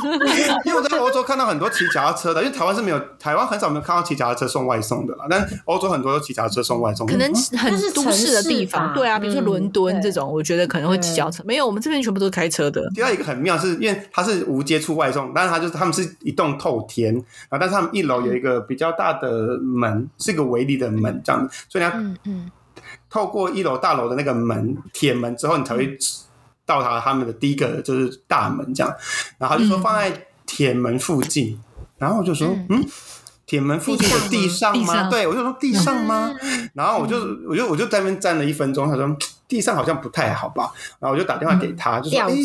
[0.63, 5.25] 因为我在欧洲看到很多骑脚踏车的，因为台湾是没有，台湾很少没有看到骑脚踏车送外送的啦。
[5.29, 11.43] 但欧洲很多都骑脚踏车送外送，可能嗯很都市的地方，对啊，比如说嗯伦敦这种，我觉得可能会骑脚踏车。
[11.45, 12.81] 没有，我们这边全部都是开车的。
[12.95, 17.13] 第二一个很妙是，因为它是无接触外送，但是它就是他们是一栋透天，
[17.49, 22.51] 啊但是他们一楼有一个比较大的门，是一个围篱的门这样子，所以你要嗯嗯，
[23.09, 25.97] 透过一楼大楼的那个门铁门之后，你才会
[26.65, 28.93] 到达他们的第一个就是大门这样。
[29.37, 31.59] 然后他就说放在铁门附近，
[31.97, 32.85] 然后我就说嗯。
[33.45, 34.93] 铁门附近的地上吗？
[34.93, 35.09] 上。
[35.09, 36.31] 对，我就说地上吗？
[36.73, 37.17] 然后我就
[37.47, 39.15] 我就我就在那边站了一分钟，他说
[39.49, 40.71] 地上好像不太好吧。
[40.97, 42.35] 然后我就打电话给他，就说哎，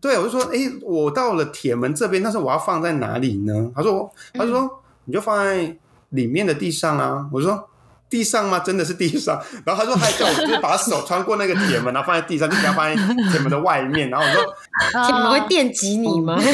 [0.00, 3.70] 对，我就说，哎、我到了铁门这边，但是我要放在哪里呢？
[3.74, 4.68] 他说，他就说，
[5.04, 5.74] 你就放在
[6.10, 7.28] 里面的地上啊。
[7.32, 7.68] 我说，
[8.10, 8.58] 地上吗？
[8.60, 9.40] 真的是地上。
[9.66, 12.94] 然后他说，还叫我就是把手穿过那个铁门，然后放在地上，就不要放在
[13.30, 14.08] 铁门的外面。
[14.10, 14.42] 然后我说，
[15.06, 16.38] 铁门会电击你吗？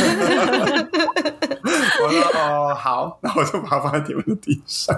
[2.03, 4.95] 我说哦好，然后我就把它放在铁门的地上。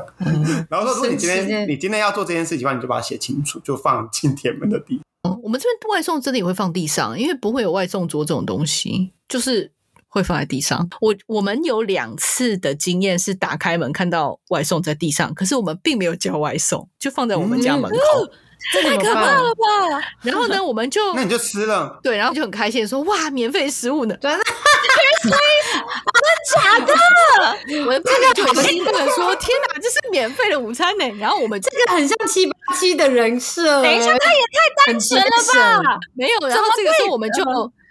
[0.68, 5.00] 然后说，如果你今天你今天要做这件事情的话，你就把它写清楚，就放进铁门的地。
[5.42, 9.72] 我们这边外送真的也会放地上，因为不会有外送桌这种东西，就是
[10.16, 10.88] 会放在地上。
[11.00, 17.98] 我我们有两次的经验是打开门看到外送在地上，可是我们并没有叫外送，就放在我们家门口。
[18.72, 20.02] 这太可怕了吧！
[20.24, 24.38] 然后呢，我们就那你就吃了，对，然后就很开心地说哇，免费食物呢，真的
[26.54, 26.94] 假的？
[27.86, 31.06] 我的朋友就很兴奋地说天哪，这是免费的午餐呢。
[31.20, 33.82] 然后我们这个很像七八七的人设。
[33.82, 35.98] 等一下，他也太单纯了吧？
[36.14, 37.44] 没有，然后这个时候我们就。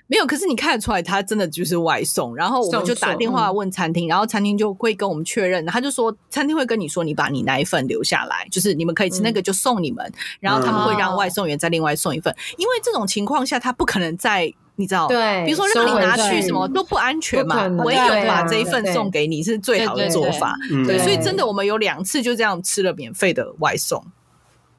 [0.07, 2.35] 没有，可是你看得出来，他真的就是外送。
[2.35, 12.35] 然后我们就打电话问餐厅，然后餐厅就会跟我们确认，他就说餐厅会跟你说，你把你那一份留下来，就是你们可以吃那个就送你们，然后他们会让外送员再另外送一份。
[12.57, 20.53] 因为这种情况下，他不可能再你知道，对，比如说让你拿去什么都不安全嘛，唯有把这一份送给你是最好的做法。
[20.85, 24.05] 对，所以真的我们有两次就这样吃了免费的外送，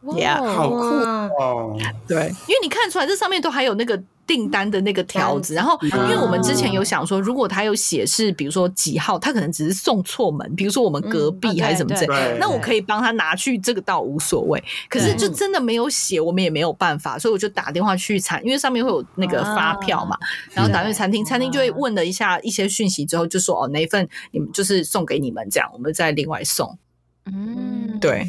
[0.03, 1.77] 哇，好酷哦！
[2.07, 4.01] 对，因为你看出来这上面都还有那个。
[4.27, 14.63] 订单的那个条子，然后因为我们之前有想说，如果他有写是比如说几号，他可能只是送错门，比如说我们隔壁还是什么之类，那我可以帮他拿去这个倒无所谓。
[14.89, 20.19] 可是就真的没有写，我们也没有办法，所以我就打电话去餐，因为上面会有那个发票嘛，
[20.53, 26.79] 然后打去餐厅，餐厅就会问了一下一些讯息之后，就说哦，哪一份你们就是送给你们这样，我们再另外送。
[27.27, 28.27] 嗯，对。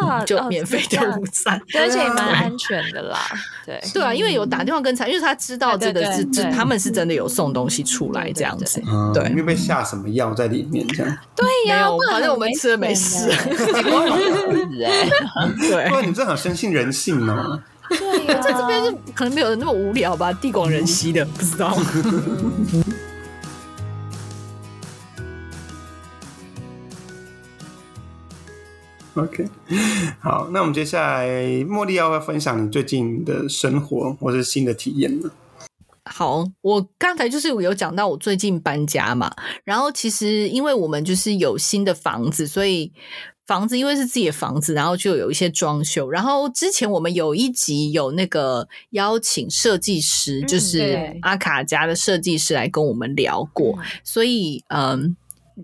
[0.00, 3.18] 哇，就免费的午餐，而且也蛮安全的啦。
[3.64, 8.82] 对对啊，因为有打电话跟餐，因为他知道这个是，这他们是真的有送东西出来这样子。
[9.14, 11.18] 对，没有被下什么药在里面这样。
[11.36, 13.28] 对呀，反正我们吃了没事。
[15.60, 17.60] 对， 不然你这很深信人性呢。
[17.88, 21.76] 对呀，在这边就可能没有那么无聊吧，地广人稀的，不知道。
[29.14, 29.46] OK，
[30.20, 31.28] 好，那我们接下来
[31.64, 35.30] 茉莉要不要分享你最近的生活或是新的体验呢？
[36.04, 39.30] 好，我刚才就是有讲到我最近搬家嘛，
[39.64, 42.90] 然后其实因为我们就是有新的房子，所以
[43.46, 46.08] 房子因为是自己的房子，然后就有一些装修。
[46.08, 55.14] 然后之前我们有一集有那个邀请设计师，就是阿卡家的设计师来跟我们聊过，所以嗯。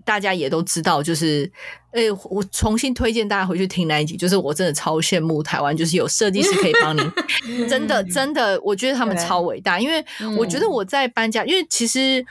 [0.05, 1.51] 大家也都知道，就是，
[1.91, 7.01] 诶，我重新推荐大家回去听那一集，就是我真的超羡慕台湾，就是有设计师可以帮你，
[7.67, 10.03] 真的真的，我觉得他们超伟大，因为
[10.37, 12.25] 我觉得我在搬家，因为其实。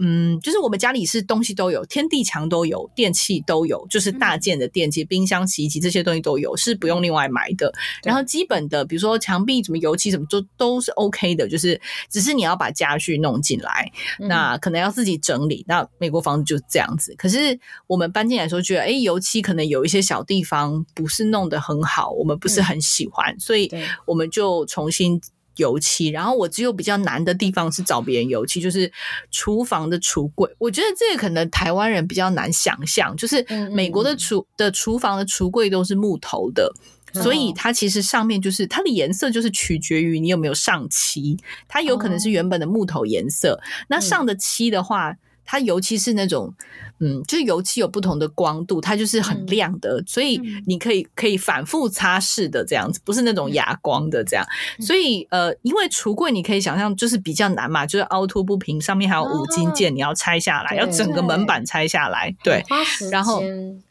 [0.00, 7.72] 嗯，就是我们家里是东西都有，天地墙都有，电器都有，就是大件的电器，冰箱、洗衣机这些东西都有，是不用另外买的。
[8.02, 11.80] 然后基本的，比如说墙壁怎么油漆什么，都都是 OK 的，就是
[12.10, 15.64] 只是你要把家具弄进来，那可能要自己整理。
[15.68, 17.14] 那美国房子就是这样子。
[17.16, 23.70] 可是我们搬进来的时候觉得，哎，油漆可能有一些小地方不是弄得很好，我们不是很喜欢，所以
[24.06, 25.20] 我们就重新。
[25.56, 28.90] 油漆，然后我只有比较难的地方是找别人油漆，就是
[29.30, 30.50] 厨房的橱柜。
[30.58, 36.72] 我觉得这个可能台湾人比较难想象，就是美国的厨的厨房的橱柜都是木头的，
[37.12, 41.36] 所以它其实上面就是它的颜色就是取决于你有没有上漆，
[41.68, 45.16] 它有可能是原本的木头颜色，那上的漆的话。
[45.44, 46.52] 它油漆是那种，
[47.00, 54.46] 嗯，就是油漆有不同的光度，它就是很亮的，所以你可以可以反复擦拭的这样子，不是那种哑光的这样。
[54.80, 62.64] 所以呃，因为橱柜你可以想象就是比较难嘛，就是凹凸不平，上面还有五金件，你要拆下来，要整个门板拆下来，对，
[63.10, 63.42] 然后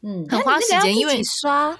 [0.02, 1.78] 嗯，很花时间，因为刷。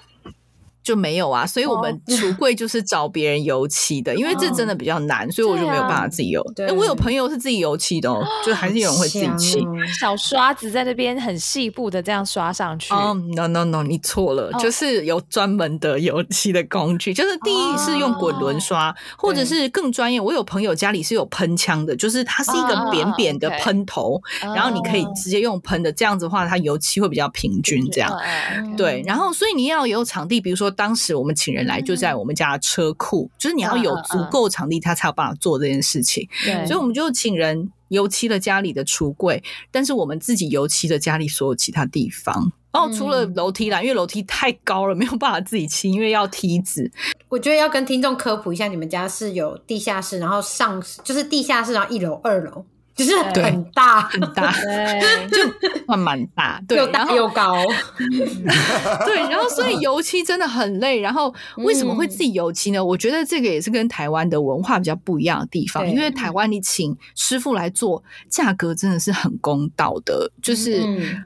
[0.84, 6.44] 就没有啊，所以我们橱柜就是找别人油漆的，因为这真的比较难，所以我就没有办法自己油。
[6.58, 9.66] 哎，我有朋友是自己油漆的，哦，就还是有人会自己漆。
[9.98, 12.92] 小刷子在那边很细部的这样刷上去。
[12.92, 20.20] 哦，no no no，你错了，就是有专门的油漆的工具，就是第一是用滚轮刷，或者是更专业。
[20.20, 27.82] 我有朋友家里是有喷枪的，就是它是一个扁扁的喷头，然后你可以直接用喷的，这样子的话它油漆会比较平均。
[27.90, 28.14] 这样
[28.76, 30.73] 对，然后所以你要有场地，比如说。
[30.74, 36.28] 当时我们请人来就在我们家车库，就是你要有足够场地，他才有办法做这件事情。
[36.44, 42.52] 对，所以我们就请人油漆了家里的橱柜，但是我们自己油漆了家里所有其他地方。
[42.72, 46.90] 然后除了楼梯啦，因为楼梯太高了，没有办法自己漆，因为要梯子。
[47.28, 52.64] 我觉得要跟听众科普一下，你们家是有地下室，然后上就是地下室，然后一楼、二楼。
[52.94, 55.38] 就是很大很大，就
[55.88, 57.64] 还蛮大，对，又大又高，
[59.04, 61.00] 对，然后所以 油漆真的很累。
[61.00, 62.84] 然后为什么会自己油漆呢？
[62.84, 65.88] 我觉得这个也是跟台湾的文化比较不一样的地方。
[65.90, 70.80] 因为台湾你请师傅来做，价格真的是很公道的，就是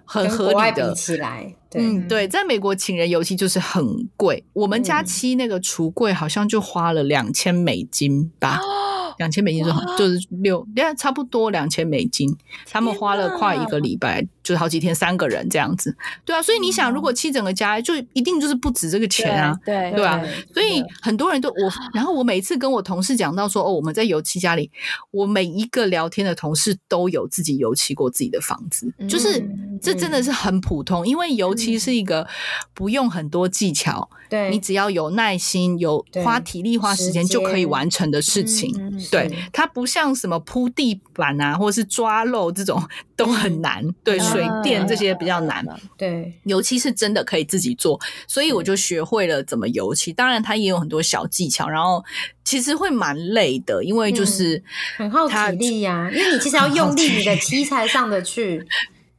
[0.05, 0.89] 很合理的。
[0.89, 4.43] 比起来，嗯，对，在美国请人油漆就是很贵。
[4.55, 8.59] 我们家漆那个橱柜好像就花了两千美金吧。
[9.19, 12.35] 两千美金就好，就是六，对，差不多两千美金。
[12.65, 15.97] 他们花了快一个礼拜，就是好几天，三个人这样子。
[16.25, 20.23] 对啊，所以你想，如果七整个家，就一定就是不止这个钱啊，对对吧？
[20.55, 24.71] 所以很多人都我，然后我每次跟我同事讲到说，哦，我们在油漆家里，
[25.11, 32.27] 我每一个聊天的同事都有自己油漆过自己的房子，就是嗯这真的是很普通，因为油漆是一个
[32.73, 34.51] 不用很多技巧，对。
[34.51, 38.73] 你只要有耐心，有花体力、花时间就可以完成的事情。
[39.11, 42.83] 对，它不像什么铺地板啊，或者是抓漏这种
[43.17, 43.85] 都很难。
[44.03, 45.65] 对，嗯水电这些比较难。
[45.97, 50.13] 对油漆是真的可以自己做，所以我就学会了怎么油漆。
[50.13, 52.05] 当然，它也有很多小技巧，然后
[52.45, 54.63] 其实会蛮累的，因为就是
[54.97, 58.67] 很耗它体力呀、因为你其实要用力，你的漆才上得去。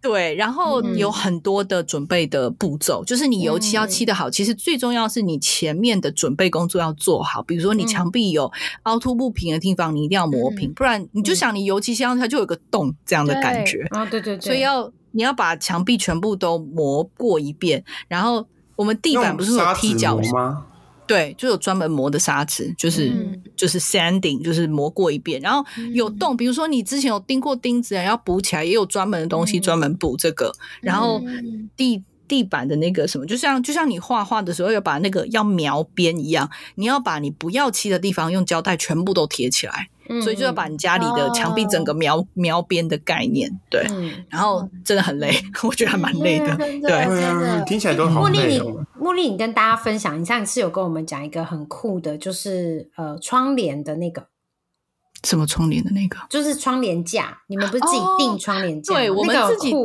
[0.02, 7.44] 对，然后嗯有很多的准备的步骤，就是你油漆要漆的好，其实最重要是你前面的准备工作要做好。
[7.44, 8.50] 比如说你嗯墙壁有
[8.84, 13.86] 凹凸不平的地方，你一定要磨平，嗯不然你就想你油漆上它就有个洞这样的感觉。
[13.92, 18.46] 哦，对对对，所以要你要把墙壁全部都磨过一遍，然后
[18.78, 20.66] 我们地板不是有踢脚吗？
[21.10, 23.42] 对，就有专门磨的砂纸，就是、嗯。
[23.58, 29.62] 就是 sanding，就是磨过一遍，然后有洞，比如说你之前有钉过钉子，要补起来，也有专门的东西嗯。
[29.62, 31.70] 专门补这个，然后嗯。
[31.76, 32.04] 地。
[32.30, 43.86] 地板的那个什么，就像就像你画画的时候要把那个要描边一样，你要把你不要漆的地方用胶带全部都贴起来，嗯所以就要把你家里的墙壁整个描描边的概念，对。
[43.90, 45.32] 嗯然后真的很累，
[45.64, 46.80] 我觉得还蛮累的，对。
[46.82, 48.86] 对啊，听起来都好茉莉，你累哦。
[49.00, 54.28] 茉莉，你跟大家分享，你上一次有跟我们讲一个很酷的，就是呃窗帘的那个，
[55.24, 56.18] 什么窗帘的那个？
[56.30, 59.00] 就是窗帘架，你们不是自己订窗帘架吗？
[59.00, 59.84] 对，我们自己酷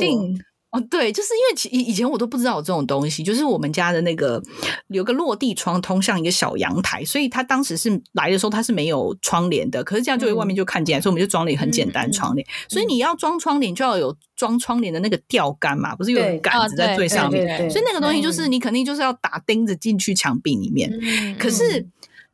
[0.75, 4.41] 哦对，就是因为以以前我都不知道有这种东西，就是我们家的那个
[4.87, 12.45] 有个落地窗通向一个小阳台，所以他当时是来的时候他是没有窗帘的，可是这样就会外面就看见来，所以我们就装了一个很简单窗帘。
[12.67, 20.91] 所以你要装窗帘就要有装窗帘的那个吊杆嘛，不是有杆子在最上面，所以那个东西就是你肯定就是要打钉子进去墙壁里面。
[21.01, 21.85] 嗯可是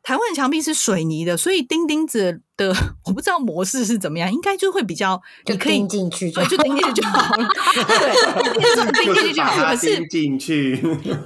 [0.02, 2.74] 台湾的墙壁是水泥的，所以钉钉子的
[3.04, 7.48] 我不知道模式是怎么样，应该就会比较就你可以钉进去就对，就钉进去就好了。
[7.86, 10.76] 对， 钉进去就好可是钉进去，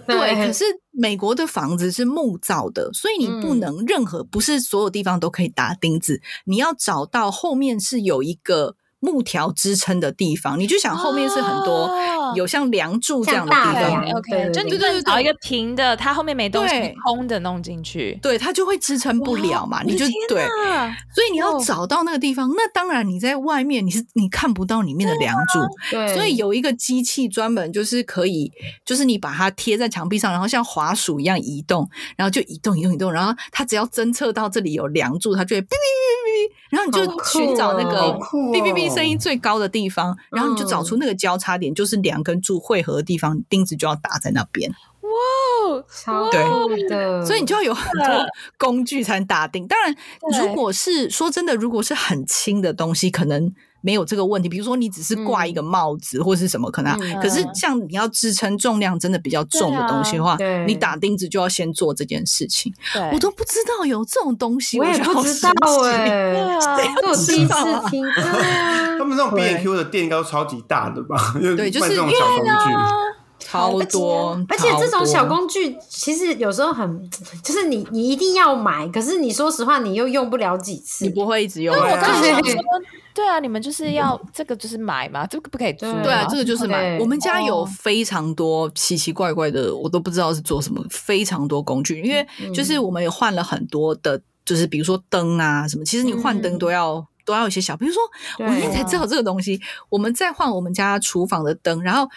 [0.07, 8.77] 对，可是美国的房子是木造的，所以你不嗯能任何不是所有地方都可以打钉子，你要找到后面是有一个。
[9.01, 12.33] 木条支撑的地方，你就想后面是很多哦。
[12.35, 16.75] 有像梁柱这样的地方，OK，对对就你对对对找一个平的，它后面没东西，
[17.05, 18.19] 空的弄进去。
[18.21, 20.45] 对，它就会支撑不了嘛，你就对，
[21.15, 21.63] 所以你要哦。
[21.65, 28.51] 找到那个地方，那当然你在外面你是你看不到里面的梁柱，对，所以有一个机器专门就是可以，
[28.85, 38.53] 就是你把它贴在墙壁上，然后像滑鼠一样移动，然后就移动移动移动，然后它只要侦测到这里有梁柱，它就会哔哔哔哔哔，然后你就寻找那哦个好酷哦。
[38.53, 44.71] 哔哔哔声音最高的地方，然后你就找出那个交叉点，就是两根柱汇合的地方，钉子就要打在那边，
[45.03, 48.27] 哇，超的，所以你就要有很多
[48.59, 49.67] 工具才能打钉。
[49.67, 49.95] 当然，
[50.41, 53.55] 如果是说真的，如果是很轻的东西，可能。
[53.81, 57.21] 没有这个问题，比如说你只是挂一个帽子或是什么，可能啊、嗯。
[57.21, 60.65] 可是像你要支撑重量真的比较重的东西的话，啊对。
[60.67, 62.73] 你打钉子就要先做这件事情。
[63.13, 65.51] 我都不知道有这种东西，我也觉得好不知道
[65.85, 68.99] 神奇哎、对啊 第一次知道啊听， 对啊。
[68.99, 71.35] 他，们那种 B 对 N Q 的店应该都超级大的吧？
[71.57, 72.51] 对就是卖这种小工具。
[73.39, 77.11] 超多，而且这种小工具其实有时候很，
[77.45, 81.11] 就是你你一定要买，可是你说实话，你又用不了几次你。
[81.11, 82.63] 不会一直用对啊我刚才想说，
[83.15, 85.81] 对啊，你们就是要这个就是买嘛，这个不可以租。
[85.93, 86.99] 对对啊，这个就是买。
[86.99, 92.01] 我们家有哦非常多奇奇怪怪的，我都不知道是做什么，非常多工具。
[92.03, 97.07] 因为嗯就是我们也换了很多的，就是比如说灯啊什么，其实你换灯都要。
[97.27, 98.01] 都要有一些小，比如说
[98.39, 99.61] 我对那天才知道这个东西。
[99.89, 102.09] 我们再换我们家厨房的灯，然后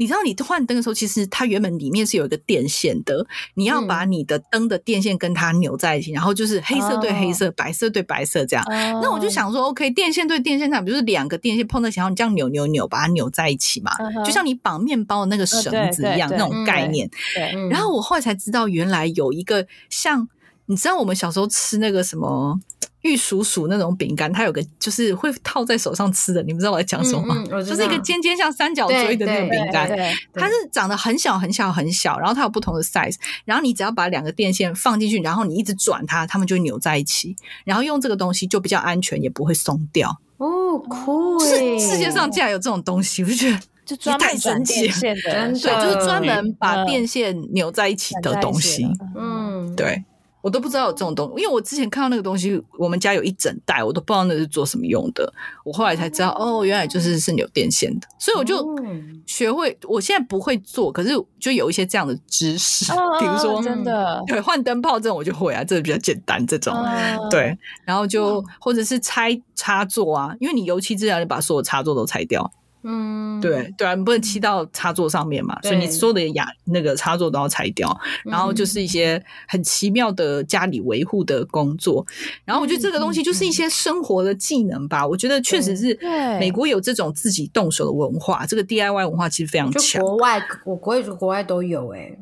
[0.00, 8.64] 你知道你换灯的时候，其实它原本里面是有一个电线的，你要把你的灯的电线跟它扭在一起，然后就是黑色对黑色，白色对白色这样。
[8.64, 13.92] 哦，那我就想说，OK，电线对电线，那不就是两个电线碰在一起，然后你这样扭扭扭，把它扭在一起嘛？
[13.98, 17.06] 嗯就像你绑面包的那个绳子一样，那种概念。
[17.34, 20.26] 对，嗯然后我后来才知道，原来有一个像
[20.64, 22.58] 你知道我们小时候吃那个什么
[23.02, 27.34] 玉鼠鼠那种饼干，它有个就是会套在手上吃的，你们知道我在讲什么吗？
[27.38, 29.88] 嗯嗯就是一个尖尖像三角锥的那种饼干。
[29.88, 37.34] 对，它是长得很小很小很小，然后它有不同的 size，然后你只要把两个电线放进去，然后你一直转它，它们就扭在一起，
[37.64, 40.20] 然后用这个东西就比较安全，也不会松掉。
[40.36, 41.78] 哦，酷就欸！
[41.78, 48.86] 是世界上竟然有这种东西，我就觉得就太神奇了对，就是专门把嗯电线扭在一起的东西。
[49.14, 50.02] 嗯，对，
[50.42, 55.32] 我都不知道有这种东西，因为我之前看到那个东西，我们家有一整袋，我都不知道那是做什么用的。
[55.64, 59.76] 我后来才知道，哦，原来就是是有电线的，所以我就嗯学会。
[59.88, 62.86] 我现在不会做，可是就有一些这样的知识，
[63.18, 66.74] 比如说哦真的，对换灯泡这种我就会啊，这个比较简单这种。
[66.74, 72.50] 嗯对，然后就或者是拆插座啊，因为你油漆之前你把所有插座都拆掉，
[72.82, 77.94] 嗯，对对啊，你不能漆到插座上面嘛，所以你对所有的牙那个插座都要拆掉。
[78.24, 82.06] 然后就是一些很奇妙的家里维护的工作。
[82.44, 85.06] 然后我觉得这个东西就是一些生活的技能吧。
[85.06, 90.02] 我觉得确实是对美国有这种自己动手的文化，这个 DIY 文化其实非常强。
[90.02, 92.16] 国外，我国外国外都有哎、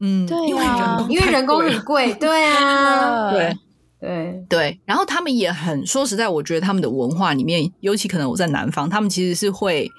[0.00, 3.56] 嗯，对因为啊人工因为人工很贵，对啊， 对。
[4.00, 9.90] 对，对，然后他们也很说实在，我觉得他们的文化里面，尤其可能我在南方，他们其实是会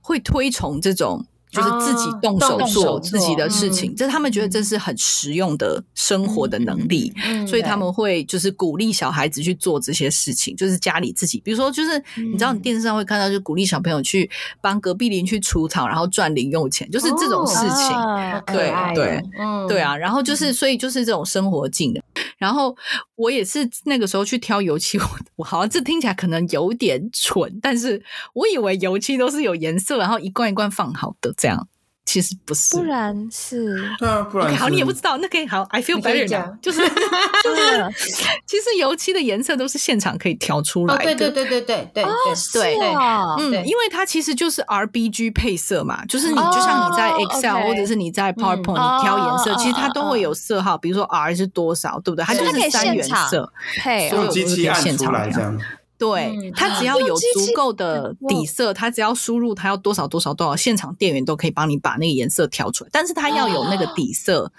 [0.00, 1.26] 会推崇这种。
[1.50, 14.30] 就是自己动手做自己的事情，这、他们觉得这是很实用的生活的能力，嗯所以他们会就是鼓励小孩子去做这些事情，就是家里自己，比如说就是你知道你电视上会看到，就鼓励小朋友去
[14.60, 17.90] 帮隔壁邻去除草，然后赚零用钱，就是这种事情。
[18.46, 22.02] 对对，嗯，对啊，然后就是，所以就是这种生活技能。
[22.38, 22.74] 然后
[23.16, 25.04] 我也是那个时候去挑油漆，我
[25.36, 31.66] 我好像这听起来可能有点蠢，但是我以为油漆都是有颜色，然后一罐一罐放好的，这样
[32.06, 32.76] 其实不是。
[32.76, 36.58] 不然是 不然不然好你也不知道那可以好 i feel better 讲。
[36.60, 37.88] 就是就是
[38.46, 41.04] 其实油漆的颜色都是现场可以调出来的。
[41.04, 42.76] 对对对对对对是对
[43.38, 52.24] 嗯因为它其实就是 rbg 配色嘛就是你就像你在 excel 或者是你在 power point 你挑颜色其实它都会有色号比如说 r 是多少对不对？
[52.24, 55.56] 它就是三原色配所有机器要现场来讲
[56.00, 64.50] 对嗯，它只要有足够的底色，它只要输入它要多少多少多少，现场店员都可以帮你把那个颜色调出来，但是它要有那个底色，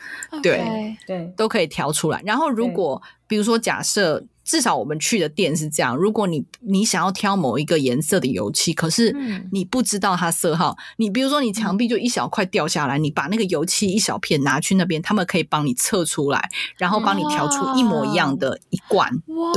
[0.41, 2.21] 对对，都可以调出来。
[2.23, 4.23] 然后如果比如说假设。
[4.43, 19.07] 至少我们去的店是这样，如果你你想要挑某一个颜色的油漆，可是嗯你不知道它色号，你比如说你墙壁就一小块掉下来，你把那个油漆一小片拿去那边，他们可以帮你测出来，然后帮你调出一模一样的一罐。
[19.27, 19.53] 哇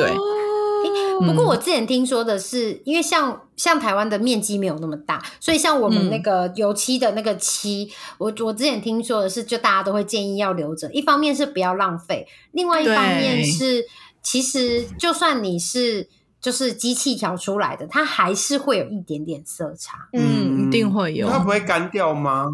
[0.93, 10.91] 对不过我之前听说的是，因为像像台湾的面积没有那么大，所以像我们那个油漆的那个漆，我我之前听说的是，就大家都会建议要留着。
[10.93, 13.85] 一方面是不要浪费，另外一方面是，
[14.23, 16.09] 其实就算你是
[16.41, 20.09] 就是机器调出来的，它还是会有一点点色差。
[20.13, 21.29] 嗯，一定会有。
[21.29, 22.49] 它不会干掉吗？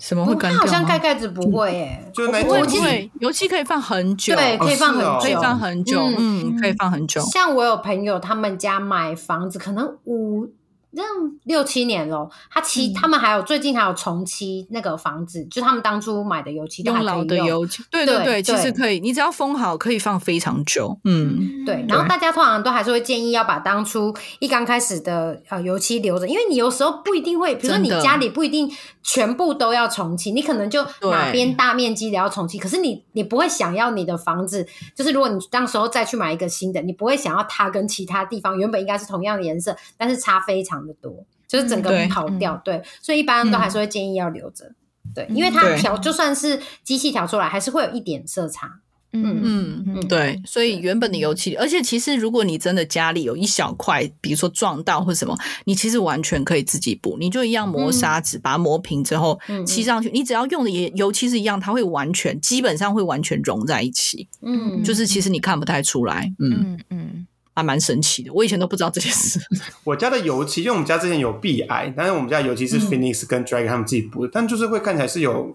[0.00, 6.56] 什么会干掉好像盖盖子不会诶、就那不会种其实不会，油漆可以放很久，对，可以放很久，可以放很久，嗯。
[6.56, 7.20] 嗯，可以放很久。
[7.20, 10.48] 像我有朋友，他们家买房子可能五
[10.94, 11.10] 这样
[11.44, 12.94] 六七年了，他漆、嗯。
[12.94, 17.46] 他们还有最近还有重漆那个房子，就他们当初买的油漆都还用老的可以用。
[17.48, 20.98] 油漆，对对对，其实可以，你只要封好，可以放非常久。
[21.04, 28.70] 嗯，对，然后大家通常都还是会建议要把当初一刚开始的呃油漆留着，因为你有时候不一定会，比如说你家里不一定
[29.02, 44.72] 全部都要重漆，你可能就哪边大面积的要重漆，可是你你不会想要你的房子，就是如果你当时候再去买一个新的，你不会想要它跟其他地方原本应该是同样的颜色，但是差非常的多，就是整个跑掉，对，所以一般都还是会建议要留着。
[45.14, 48.80] 对，因为它调就算是机器调出来，还是会有一点色差。
[49.12, 67.26] 嗯嗯嗯对，所以原本的油漆，而且其实如果你真的家里有一小块，比如说撞到或什么，你其实完全可以自己补，你就一样磨砂纸，把它磨平之后漆上去，你只要用的也油漆是一样，它会完全基本上会完全融在一起，嗯，就是其实你看不太出来，嗯，嗯嗯
[67.60, 69.38] 还蛮神奇的，我以前都不知道这件事。
[69.84, 75.54] 我家的油漆，因为我们家之前有壁癌，但是我们家油漆是嗯 Phoenix 跟 Dragon 他们自己补的，但就是会看起来是有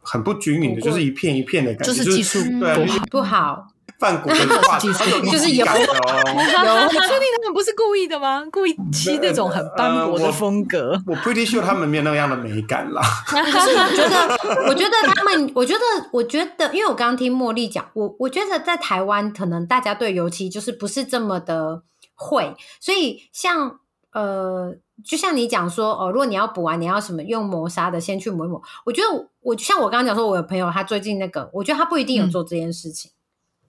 [0.00, 3.71] 很不均匀的，就是一片一片的感觉，就是技术对不好。
[4.02, 6.32] 梵谷的画，技术它有就是有质感的哦。
[6.90, 8.44] 你确定他们不是故意的吗？
[8.50, 11.00] 故意漆那种很斑驳的风格？
[11.06, 13.00] 我 pretty sure 他们没有那样的美感啦。
[13.26, 14.38] 可是我觉得，
[14.68, 15.80] 我觉得他们，我觉得，
[16.12, 21.82] 我觉得，因为我刚刚听茉莉讲，我我觉得在台湾可能大家对油漆就是不是这么的
[22.16, 23.78] 会，所以像
[24.12, 24.74] 呃，
[25.04, 28.60] 就像你讲说哦，如果你要补完，你要什么用磨砂的先去磨一磨。
[28.84, 33.10] 我觉得我，像我刚刚讲说，我有朋友他最近那个，我觉得他不一定有做这件事情，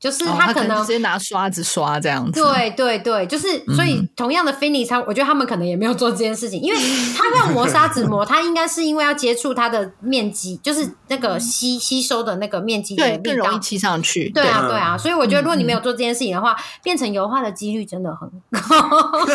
[0.03, 2.41] 就是他可能直接拿刷子刷这样子。
[2.41, 6.77] 对对对，就是所以同样的 Finish，他我觉得他们可能也没有做这件事情，因为
[7.15, 14.29] 他用磨砂纸磨，他应该是因为要接触它的面积，就是那个吸吸收的那个面积的对，更容易吸上去。
[14.31, 19.25] 对啊，对对啊，所以我觉得如果你没有做这件事情的话，变成油画的几率真的很高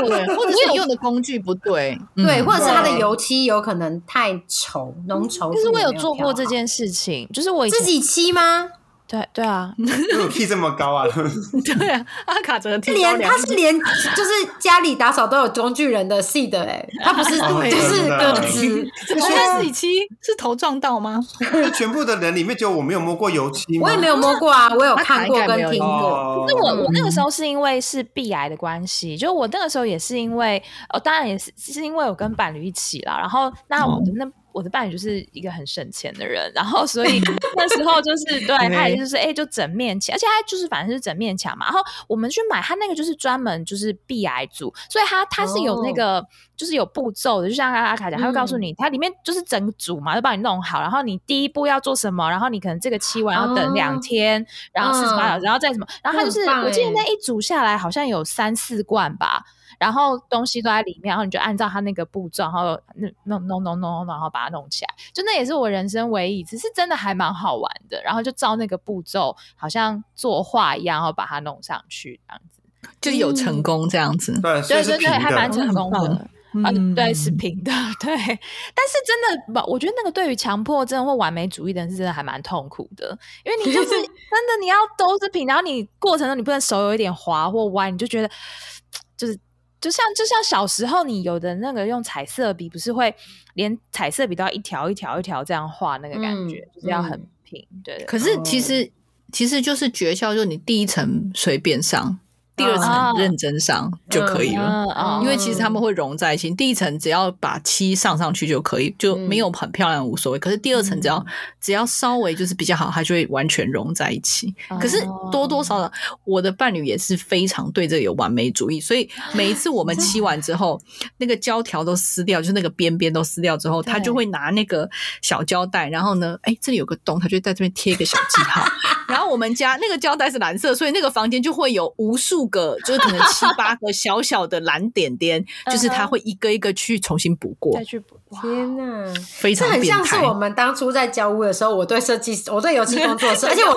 [0.00, 5.54] 对， 或者是你用的工具不对，对，嗯或者是它的油漆有可能太稠、浓稠。
[5.54, 8.70] 其实我有做过这件事情，就是我自己漆吗？
[9.08, 11.06] 对对啊， 为我 key 这么高啊？
[11.64, 18.90] 对啊，阿卡整个提高连他是连就是家里打扫都有工具人的 seed 哎、他不是 哦就是真的鸽子。
[19.14, 21.20] 我觉得自己漆是头撞到吗？
[21.52, 23.78] 就全部的人里面，只有我没有摸过油漆？
[23.80, 25.86] 我也没有摸过啊，我有看过跟听过。
[25.86, 30.60] 哦那我我那个时候是因为是鼻癌的关系，就我那个时候也是因为，
[30.92, 34.26] 哦，当然也是是因为我跟伴侣一起啦，然后那我的那。
[34.56, 37.20] 我的伴侣就是一个很省钱的人，然后所以
[37.56, 41.66] 那时候就是对他也就是哎、就整面墙，而且他就是反正是整面墙嘛。
[41.66, 46.26] 然后我们去买他那个就是专门就是鼻癌组，所以他他是有那个、
[46.56, 59.44] 就是有步骤的，就像刚刚阿卡讲，他会告诉你，它里面就是整组嘛，就帮你弄好，然后你第一步要做什么，然后你可能这个期完要等两天，然后四十八小时，然后再什么，然后他就是我记得欸那一组下来好像有三四罐吧。
[59.78, 62.80] 然后东西都在里面，然后你就按照他那个步骤，然后
[63.24, 64.94] 弄弄弄弄弄，然后把它弄起来。
[65.12, 68.02] 就那也是我人生唯一一次，是真的还蛮好玩的。
[68.02, 72.60] 然后就照那个步骤，好像作画一样，然后把它弄上去，这样子。
[73.00, 74.40] 就有成功这样子。
[74.40, 75.50] 对，对对对，还蛮。
[75.50, 76.00] 成功的。
[76.00, 77.70] 很啊，嗯对，是平的，
[78.00, 78.16] 对。
[78.16, 88.30] 但是真的，我觉得那个对于强迫症或完美主义的人是真的还蛮痛苦的，因为你就是 真的你要都是平，然后你过程中你不能手有一点滑或歪，你就觉得
[89.18, 89.38] 就是
[89.86, 93.14] 就像就像小时候你有的那个用彩色笔，不是会
[93.54, 98.90] 连彩色笔都要一条一条一条这样画那个感觉，嗯就是要很嗯平，对对可是其实
[99.30, 102.18] 其实就是诀窍，就是你第一层随便上，
[102.56, 105.20] 第二哦层认真上就可以了。
[105.22, 110.38] 因为其实他们会融在一起，第一层只要把漆上上去就可以，就没有很漂亮无所谓。
[110.38, 111.24] 可是第二层只要、
[111.60, 114.54] 只要稍微就是比较好，它就会完全融在一起。
[114.80, 115.00] 可是
[115.30, 115.92] 多多少少，
[116.24, 120.80] 我的伴侣也是非常对这个有完美主义，所以每一次我们漆完之后，
[121.18, 124.88] 那个胶条都撕掉，就是那个边边都撕掉之后，他就会拿那个
[125.20, 128.64] 小胶带，然后呢，哎，这里有个洞，他就在这边贴一个小记号。
[129.08, 138.16] 然后我们家那个胶带是蓝色，所以那个房间就会有无数个，就是可能七 八个小小的蓝点点，就是他会一个一个去重新补过再，去补。
[138.30, 139.14] 哇天哪！
[139.24, 140.26] 非常变这很像是。
[140.26, 143.74] 我们当初在交屋的时候，我对设计，我对油漆工作室， 而且我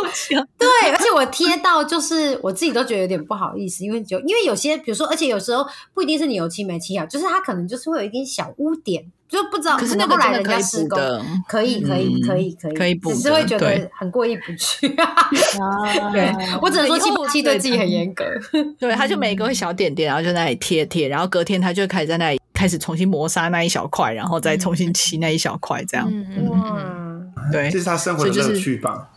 [0.58, 9.78] 对，而且我贴到就是我自己都觉得有点不好意思，因为就因为有些，比如说，而且有时候不一定是你油漆没漆好，就是它可能就是会有一一点小污点，就不知道。
[9.78, 16.12] 可是那个来人真的可以家施工，补的，可以，可以，嗯可以，可以，可以补只是会觉得很过意不去 啊。
[16.12, 18.26] 对我只能说七以后八七对自己很严格。
[18.80, 26.12] 对，他就每一个会小点点，然后就在那里贴贴，然后隔天他就开始在那里开始重新磨砂那一小块，然后再重新漆那一小块，这样。
[26.50, 26.78] 哇，
[27.52, 29.10] 对这，是他生活的乐趣吧？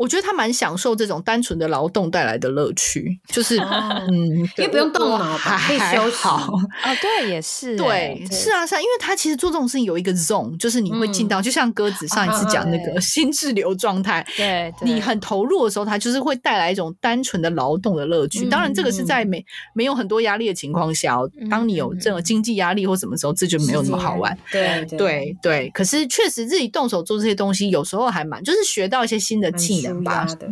[0.00, 6.54] 他我觉得他蛮享受这种单纯的劳动带来的乐趣，就是哦嗯，因为不用动脑吧还可以还休息好。
[6.84, 18.46] 哦，对，也是欸，对，是啊，是啊，因为他其实做这种事情有一个 zone，就是你会进到，就像鸽子上一次讲那个 心智流状态，对，对你很投入的时候，它就是会带来一种单纯的劳动的乐趣。
[18.46, 19.44] 嗯当然，这个是在没
[19.74, 24.36] 没有很多压力的情况下哦，当你有这种经济压力或什么时候，这就没有那么好玩。
[24.50, 30.26] 对对对，可是确实自己动手做这些东西，有时候还蛮就是学到一些新的技能吧。
[30.26, 30.48] 舒压的。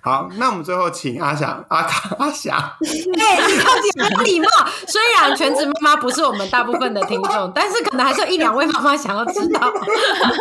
[0.00, 4.48] 好，那我们最后请阿翔、阿卡、阿翔， 哎，你到底有没有礼貌？
[4.86, 9.60] 虽然全职妈妈不是我们大部分的听众，但是可能还是有一两位妈妈想要知道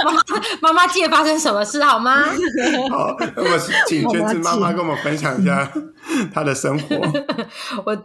[0.06, 0.22] 妈妈
[0.62, 2.24] 妈妈界发生什么事，好吗？
[2.90, 5.70] 好，那么请全职妈妈跟我们分享一下
[6.34, 6.96] 她的生活。
[7.86, 7.98] 我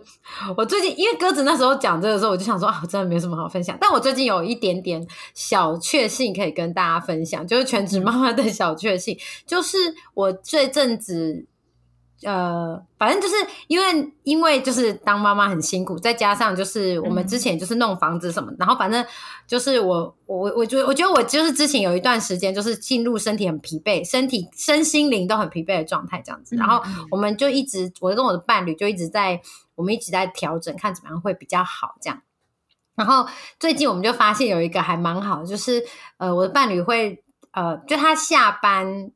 [0.57, 3.79] 我最近因为鸽子那时候讲这个时候，我就想说啊，我真的没什么好分享。
[3.81, 9.17] 但我最近有一点点小确幸可以跟大家分享，就是全职妈妈的小确幸，
[9.47, 9.70] 就是
[10.15, 11.47] 我这阵子。
[12.23, 13.35] 呃，反正就是
[13.67, 19.03] 因为因为就是当妈妈很辛苦，再加上就是我们之前就是弄房子什么，然后反正
[19.47, 29.41] 就是我我我觉得我觉得我就是之前有一段时间就是进入身体很疲惫，身体身心灵都很疲惫的状态这样子，然后我们就一直我跟我的伴侣就一直在
[29.77, 32.21] 我们一直在调整，看怎么样会比较好这样。
[32.97, 33.27] 然后
[33.59, 35.83] 最近我们就发现有一个还蛮好的，就是
[36.19, 39.11] 呃我的伴侣会呃就他下班。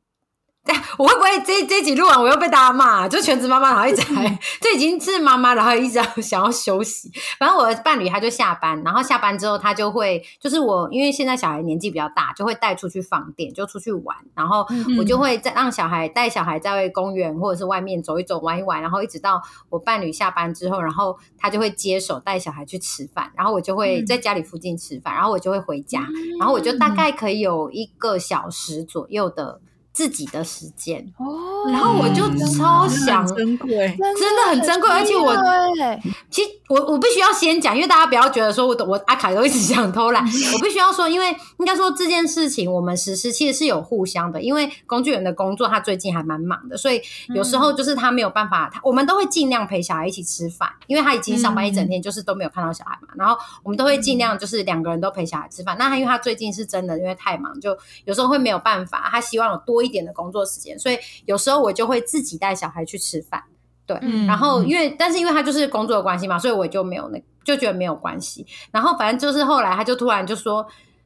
[0.97, 3.07] 我会不会这这一集录完我又被大家骂、啊？
[3.07, 7.11] 就全职妈妈，然后一直还这已经是妈妈，然后一直要想要休息。
[7.37, 14.65] 反正我的伴侣他就下班，然后下班之后他就会，就是我因为现在小孩年纪比较大，就会带出去放电，就出去玩，然后
[14.97, 19.39] 我就会再让小孩带小孩在公园或者是外面走一走、玩一玩，然后一直到
[19.69, 26.07] 我伴侣下班之后，然后他就会接手带小孩去吃饭，然后我就会在家里附近吃饭，然后我就会回家，
[26.39, 29.61] 然后我就大概可以有一个小时左右的。
[29.95, 30.99] 自己的时间。
[31.17, 40.23] 哦，然后我就超想珍贵，真的很珍贵而且我对其实我我必须要先讲，因为大家不要觉得说我我阿卡都一直想偷懒，
[40.53, 55.77] 我必须要说，因为应该说这件事情我们实施其实是有互相的，因为工具人的工作他最近还蛮忙的，所以有时候就是他没有办法，他我们都会尽量陪小孩一起吃饭，因为他已经上班一整天，就是都没有看到小孩嘛，然后我们都会尽量就是两个人都陪小孩吃饭。
[55.79, 63.43] 那他因为他最近是真的因为太忙，就有时候会没有办法，他希望有多一点的工作时间，所以有时候我就会自己带小孩去吃饭。
[63.87, 68.43] 对，嗯然后因为但是因为他就是工作的关系嘛，所以我就没有那就觉得没有关系。
[68.71, 70.65] 然后反正就是后来他就突然就说，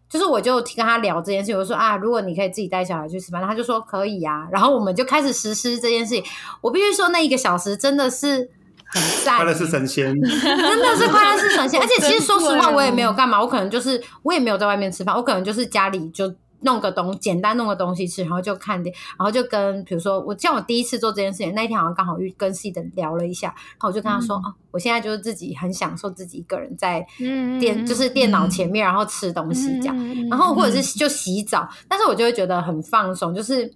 [0.09, 4.47] 就是我就跟他聊这件事情，我说啊，如果你可以自己带小孩去吃饭，他就说可以啊。
[4.49, 6.23] 然后我们就开始实施这件事情。
[6.61, 8.49] 我必须说那一个小时真的是
[8.85, 11.81] 很赞，快乐是神仙， 真的是快乐是神仙。
[11.81, 16.33] 而且其实说实话，我也没有干嘛，我可能就是我也没有在外面吃饭，我可能就是家里就。
[16.61, 33.71] 弄个东简单弄个东西吃，然后就看电，然后就跟比如说我像我第一次做这件事情，那一天好像刚好遇跟 C 的聊了一下，然后我就跟他说、啊，我现在就是自己很享受自己一个人在嗯电、就是电脑前面，然后吃东西这样，然后或者是就洗澡，但是我就会觉得很放松，就是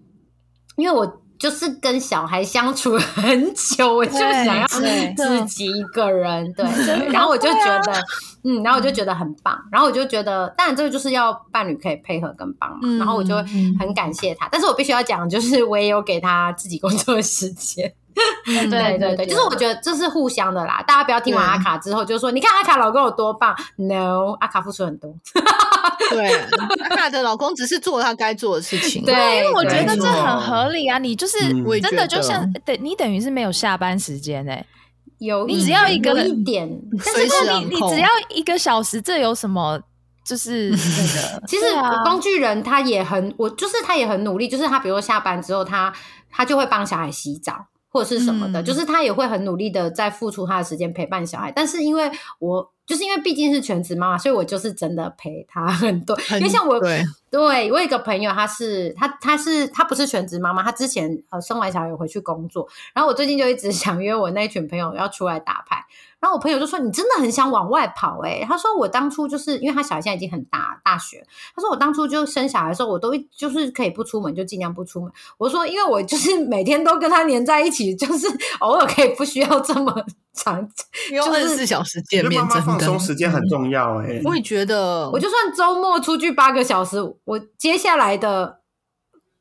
[0.76, 6.64] 因为我就是跟小孩相处很久， 我就想要自己一个人，对。
[6.86, 8.02] 对，然后我就觉得，
[8.46, 13.36] 嗯，然后我就觉得很棒，然后我就觉得，当然这个就是要伴侣可以配合跟帮忙，嗯然后我就
[13.78, 17.94] 很感谢他，但是我必须要讲，就是我也有给他自己工作的时间。
[18.46, 20.84] 对对对对，就是我觉得这是互相的啦。
[20.88, 25.14] 大家不要听完阿卡之后就说，你看阿卡老公有多棒？No，阿卡付出很多。
[26.10, 26.32] 对，
[26.90, 31.40] 阿卡的老公只是做他该做的事情，对，因为我觉得这很合理啊，你就是
[31.82, 34.66] 真的就像等你等于是没有下班时间哎，
[35.20, 36.70] 有你只要一个一点，
[37.06, 39.80] 但是你你只要一个小时，这有什么？
[40.26, 42.02] 就是那个， 其实啊。
[42.06, 45.92] 工具人他也很，我就是他也很努力，就是他比如说下班之后，他
[46.32, 51.52] 他就会帮小孩洗澡或者是什么的，嗯就是他也会很努力的在付出他的时间陪伴小孩。
[51.52, 56.16] 但是因为我就是因为毕竟是全职妈妈，所以我就是真的陪他很多。
[56.16, 56.82] 很因为像我
[57.34, 65.84] 对对我有一个朋友，他是他他是他不是全职妈妈，他之前呃生完小孩有回去工作，然后我最近就一直 想约我那一群朋友要出来打牌，
[66.20, 68.46] 然后我朋友就说你真的很想往外跑诶、欸。
[68.48, 71.26] 他说我当初就是因为他小孩现在已经很大大学，
[71.56, 75.12] 他说我当初就生小孩的时候，我都就是可以不出门就尽量不出门。
[75.40, 78.28] 我说因为我就是 每天都跟他黏在一起，就是
[78.62, 79.92] 偶尔可以不需要这么
[80.34, 80.68] 长，
[81.12, 88.60] 要二十四小时见面，我觉得妈妈真的放松时间很重要哎、我也觉得，我就算周末出去八个小时，我接下来的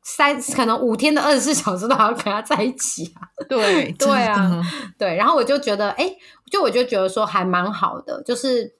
[0.03, 3.29] 三可能五天的二十四小时都还要跟他在一起啊。
[3.49, 4.63] 对对啊
[4.99, 6.15] 对，然后我就觉得，哎，
[6.51, 8.77] 就我就觉得说还蛮好的，就是。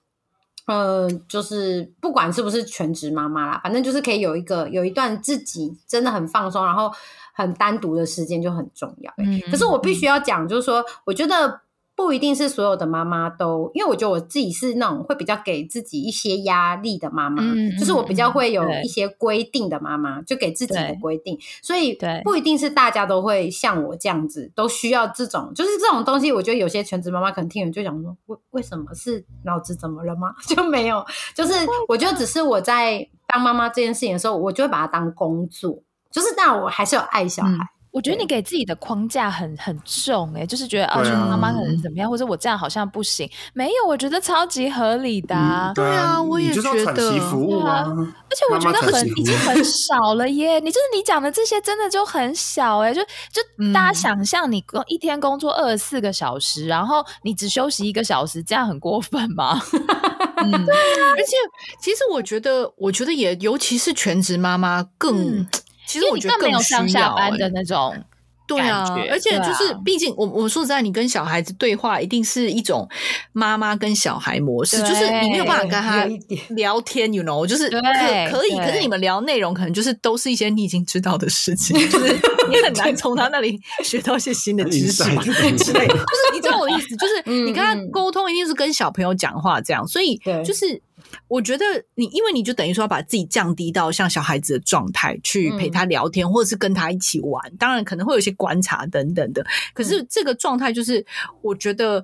[0.65, 6.89] 呃，就是不管是不是全职妈妈啦，反正就是可以有一个有一段自己真的很放松，然后
[7.33, 9.13] 很单独的时间就很重要。
[9.17, 11.59] 嗯可是我必须要讲，就是说，我觉得
[11.95, 26.31] 不一定是所有的妈妈都，因为我觉得我自己是那种会比较给自己一些压力的妈妈，嗯就是我比较会有一些规定的妈妈，就给自己的规定，所以对不一定是大家都会像我这样子，都需要这种，就是这种东西。
[26.31, 30.33] 我觉得有些全职妈妈可能听了就想说，为为什么是脑子怎么了吗？
[30.47, 31.53] 就没有，就是
[31.87, 37.51] 我觉得只是我在当妈妈这件事情的时候，我就会把它当工作，就是但我还是有爱小孩。
[37.51, 43.29] 嗯我觉得你给自己的框架很很重哎、就是觉得啊，对啊全职妈妈可能怎么样，或者我这样好像不行。
[43.53, 45.71] 没有，我觉得超级合理的、啊。
[45.75, 50.59] 对对啊我也觉得服务啊，而且我觉得很已经很 少了耶！
[50.59, 53.41] 你就是你讲的这些真的就很小哎、就就
[53.71, 59.61] 大家嗯想象你工一天工作二十四个小时，然后你只休息一个小时，这样很过分吗？
[60.43, 61.37] 嗯，而且
[61.79, 65.47] 其实我觉得，我觉得也，尤其是全职妈妈更，嗯
[65.85, 67.95] 其实因为你更没有我觉得需上下要班的欸那种。
[68.45, 72.87] 对啊，而且就是，毕竟我我说实在，你跟小孩子对话一定是一种
[73.31, 76.05] 妈妈跟小孩模式，就是你没有办法跟他
[76.53, 77.79] 聊天，you know，就是可
[78.29, 82.13] 可以，可是你们聊内容可能就是都是一些你已经知道的事情， 就是
[82.49, 85.31] 你很难从他那里学到一些新的知识嘛之
[85.71, 85.93] 类的。
[85.93, 90.79] 就是你知道我的意思，就是 嗯你跟他嗯沟通一定是跟小朋友讲话这样，所以就是。
[91.27, 97.55] 我觉得你，因为你就等于说要把自己降低到像小孩子的状态，去陪他聊天，或者是跟他一起玩。
[97.57, 99.45] 当然，可能会有一些观察等等的。
[99.73, 101.05] 可是这个状态就是，
[101.41, 102.03] 我觉得，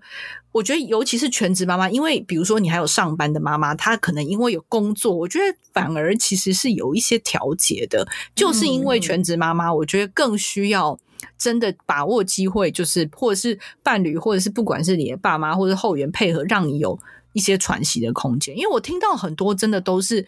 [0.52, 11.00] 我觉得尤其是全职妈妈，因为比如说你还有上班的妈妈，她可能因为有工作，我觉得反而其实是有一些调节的，就是因为全职妈妈，我觉得更需要。
[11.38, 16.98] 真的把握机会，就是或者是伴侣，或者是不管是你的爸妈或者后援配合，让你有
[17.34, 18.58] 一些喘息的空间。
[18.58, 20.28] 因为我听到很多真的都是。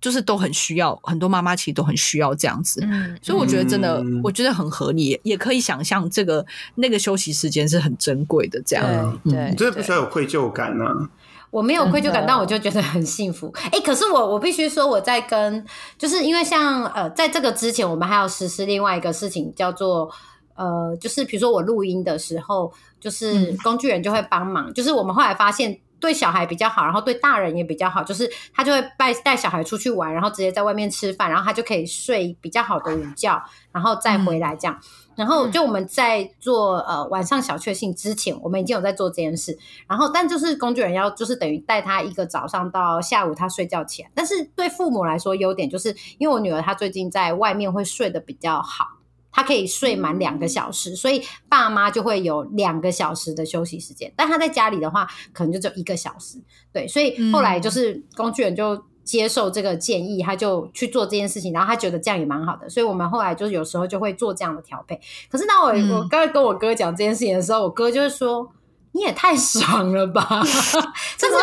[0.00, 2.78] 就是都很需要，很多妈妈其实都很需要这样子。
[2.84, 6.44] 嗯，所以我觉得真的，嗯我觉得很合理，也可以想象这个
[6.74, 8.60] 那个休息时间是很珍贵的。
[8.66, 11.08] 这样，对对，你真的不需要有愧疚感啊。
[11.50, 13.50] 我没有愧疚感，但我就觉得很幸福。
[13.72, 15.64] 哎、可是我我必须说，我在跟，
[15.96, 20.10] 就是因为像呃，在这个之前，我们还要实施另外一个事情，叫做
[20.54, 22.70] 呃，就是比如说我录音的时候，
[23.00, 24.70] 就是嗯工具人就会帮忙。
[24.74, 25.78] 就是我们后来发现。
[26.04, 33.42] 对小孩比较好，然后对大人也比较好，就是他就会带带小孩出去玩，然后直接在外面吃饭，然后他就可以睡比较好的午觉，
[33.72, 34.78] 然后再回来这样。
[35.16, 39.56] 然后就我们在做呃晚上小确幸之前，我们已经有在做这件事。
[39.88, 44.10] 然后但就是工具人要就是等于带他一个早上到下午他睡觉前。
[44.14, 48.88] 但是对父母来说，优点就是因为我女儿她最近在外面会睡得比较好。
[49.34, 54.10] 她可以睡满两个小时，所以爸妈就会有两个小时的休息时间。
[54.16, 56.38] 但他在家里的话，可能就只有一个小时。
[56.72, 65.00] 对，所以后来就是工具人就接受这个建议，他就去做这件事情，然后他觉得这样也蛮好的，所以我们后来就是有时候就会做这样的调配。
[65.28, 68.48] 可是当我、嗯我刚才跟我哥讲这件事情的时候，我哥就是说。
[68.94, 70.24] 你也太爽了吧！
[71.18, 71.34] 就是，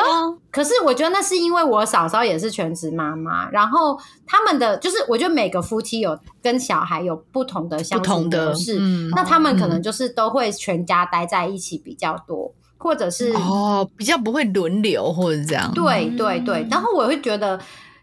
[0.49, 15.69] 可是我觉得那是因为我嫂嫂也是全职妈妈，然后他们的就是，我觉得每个夫妻有跟小孩有不同的相处不同的模式，嗯那他们可能就是都会全家待在一起比较多，或者是哦，比较不会轮流或者这样。
[15.73, 17.59] 对对对，然后我会觉得，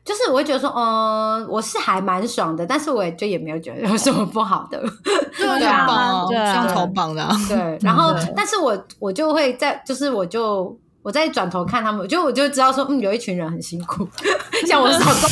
[0.09, 4.83] 就是我会觉得说，嗯、我是还蛮爽的，但是我也就也没有觉得有什么不好的，
[5.37, 7.37] 对啊，对啊很棒哦，对超棒的啊。
[7.47, 7.79] 对。
[7.83, 14.09] 然后，但是我我就会在，就是我就我再转头看他们，我就我就知道说，嗯，有一群人很辛苦，
[14.67, 15.29] 像我嫂嫂，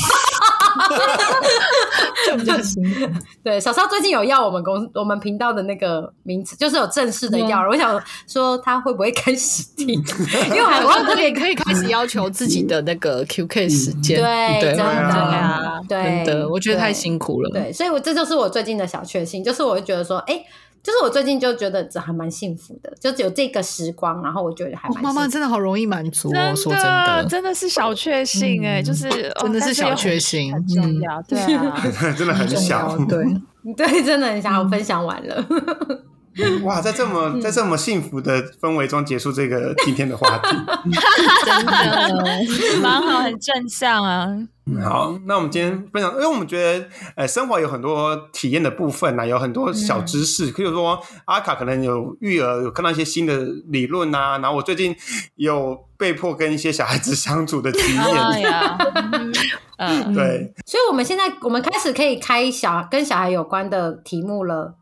[2.27, 3.12] 就比较辛苦。
[3.43, 9.89] 对，小超最近有要我们公我们频道的那个名字，就是有正式的要了，我想说他会不会开始听，
[10.51, 17.51] 因为我还我要特别可以开始要求自己的那个 QK 时间，对，真对的，啊对，真的，我觉得太辛苦了。
[17.51, 20.43] 对，所以我这就是我最近的小确幸，就是我会觉得说，哎、
[20.87, 27.22] 就是我最近就觉得这还蛮幸福的，就只有这个时光，然后我觉得还蛮妈妈真的好容易满足哦，真说真的。
[27.22, 31.01] 的，真的是小确幸哎，嗯就是哦真的是小确幸很重嗯。
[31.01, 31.82] 要，对啊，
[32.16, 32.97] 真的很小。
[33.09, 33.24] 对，
[33.76, 35.45] 对，真的很想我分享完了。
[36.64, 40.49] 哇，在这么在这么幸福的氛围中结束这个今天的话题。
[41.45, 42.80] 真的。
[42.82, 44.26] 蛮好，很正向啊。
[44.68, 54.97] 嗯好，那我们今天分享，因为我们觉得，呃，生活有很多体验的部分呐、有很多小知识，比如说阿卡可能有育儿，有看到一些新的理论啊，然后我最近
[55.37, 58.76] 有被迫跟一些小孩子相处的经验，哎呀，
[59.78, 64.74] 嗯，对，所以我们现在我们开始可以开小跟小孩有关的题目了。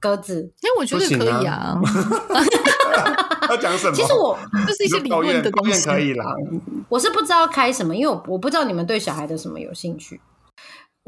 [0.00, 1.76] 鸽子，哎，我觉得可以啊，
[3.50, 3.92] 要讲什么？
[3.94, 5.84] 其实我 就是一些理论的东西。
[5.88, 6.24] 可以啦，
[6.88, 10.20] 我是不知道开什么，因为我我不知道你们对小孩的什么有兴趣。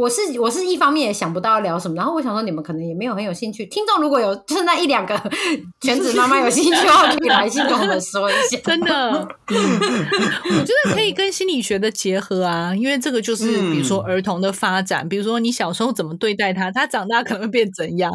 [0.00, 3.66] 我是我是一方面也想不到聊什么，然后我想说你们可能也没有很有兴趣。
[3.66, 5.14] 听众如果有就是那一两个
[5.82, 8.56] 全职妈妈有兴趣的话，可以来信跟我们说一下。
[8.64, 9.56] 真的， 嗯
[10.44, 18.10] 我觉得可以跟心理学的结合啊，因为这个就是嗯比如说儿童的发展，比如说你小时候怎么对待他，他长大可能会变怎样，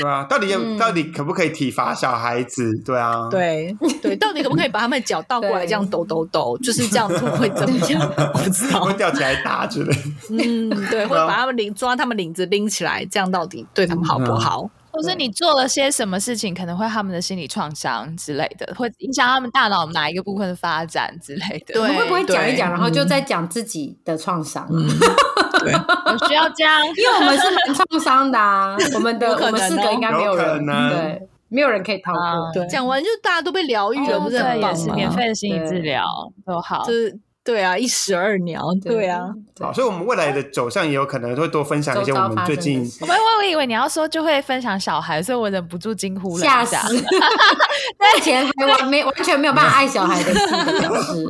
[0.00, 2.72] 对啊，到底要、嗯到底可不可以体罚小孩子？
[2.84, 8.00] 对啊，对对，到底可不可以把他们脚倒过来这样抖抖抖，就是这样做会怎么样？
[8.34, 10.00] 我不知道会，吊起来打之类的。
[10.30, 14.68] 嗯，对，把他们领抓他们领子拎起来，这样到底对他们好不好？
[14.90, 21.74] 或是你做了些什么事情，可能会他们的心理创伤之类的，会影响他们大脑哪一个部分的发展之类的。
[21.74, 24.66] 对会不会讲一讲，然后就在讲自己的创伤？
[24.72, 24.88] 嗯，
[25.60, 32.52] 对，我需要这样，因为我们是蛮创伤的啊，我们的 可能哦我们四个应该没有人能对，没有人可以逃啊过。
[32.54, 34.78] 对，讲完就大家都被疗愈了，哦不是很，棒吗？
[34.78, 36.02] 也是免费的心理治疗
[36.44, 36.82] 都好。
[36.84, 37.16] 就是
[37.48, 46.82] 对啊，一石二鸟，对啊，好，所以我们未来的走向也有可能会多分享一些我们最近我我以为你要说就会分享小孩，所以我忍不住惊呼了吓一下。
[46.82, 46.94] 死！
[47.00, 51.26] 目前还完没完全没有办法爱小孩的四个表示。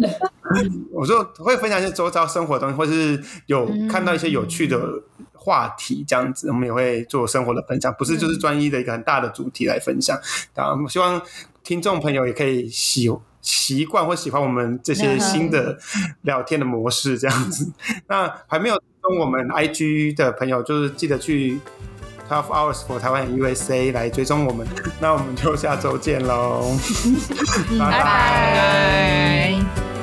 [0.93, 4.81] 我说会分享一些周遭生活的东西，或是有嗯看到一些有趣的
[5.33, 10.19] 话题，这样子，我们也会做生活的分享，不是就是专一的一个很大的主题来分享。
[10.53, 11.23] 当然，我希望
[11.69, 13.11] 听众朋友也可以喜
[13.43, 15.77] 习惯或喜欢我们这些新的
[16.23, 17.71] 聊天的模式，这样子。
[18.09, 21.61] 那还没有跟我们 IG 的朋友，就是记得去
[22.27, 24.67] Twelve Hours for 台湾 USA 来追踪我们。
[24.99, 26.75] 那我们就下周见喽，
[27.79, 29.98] 拜 拜拜拜。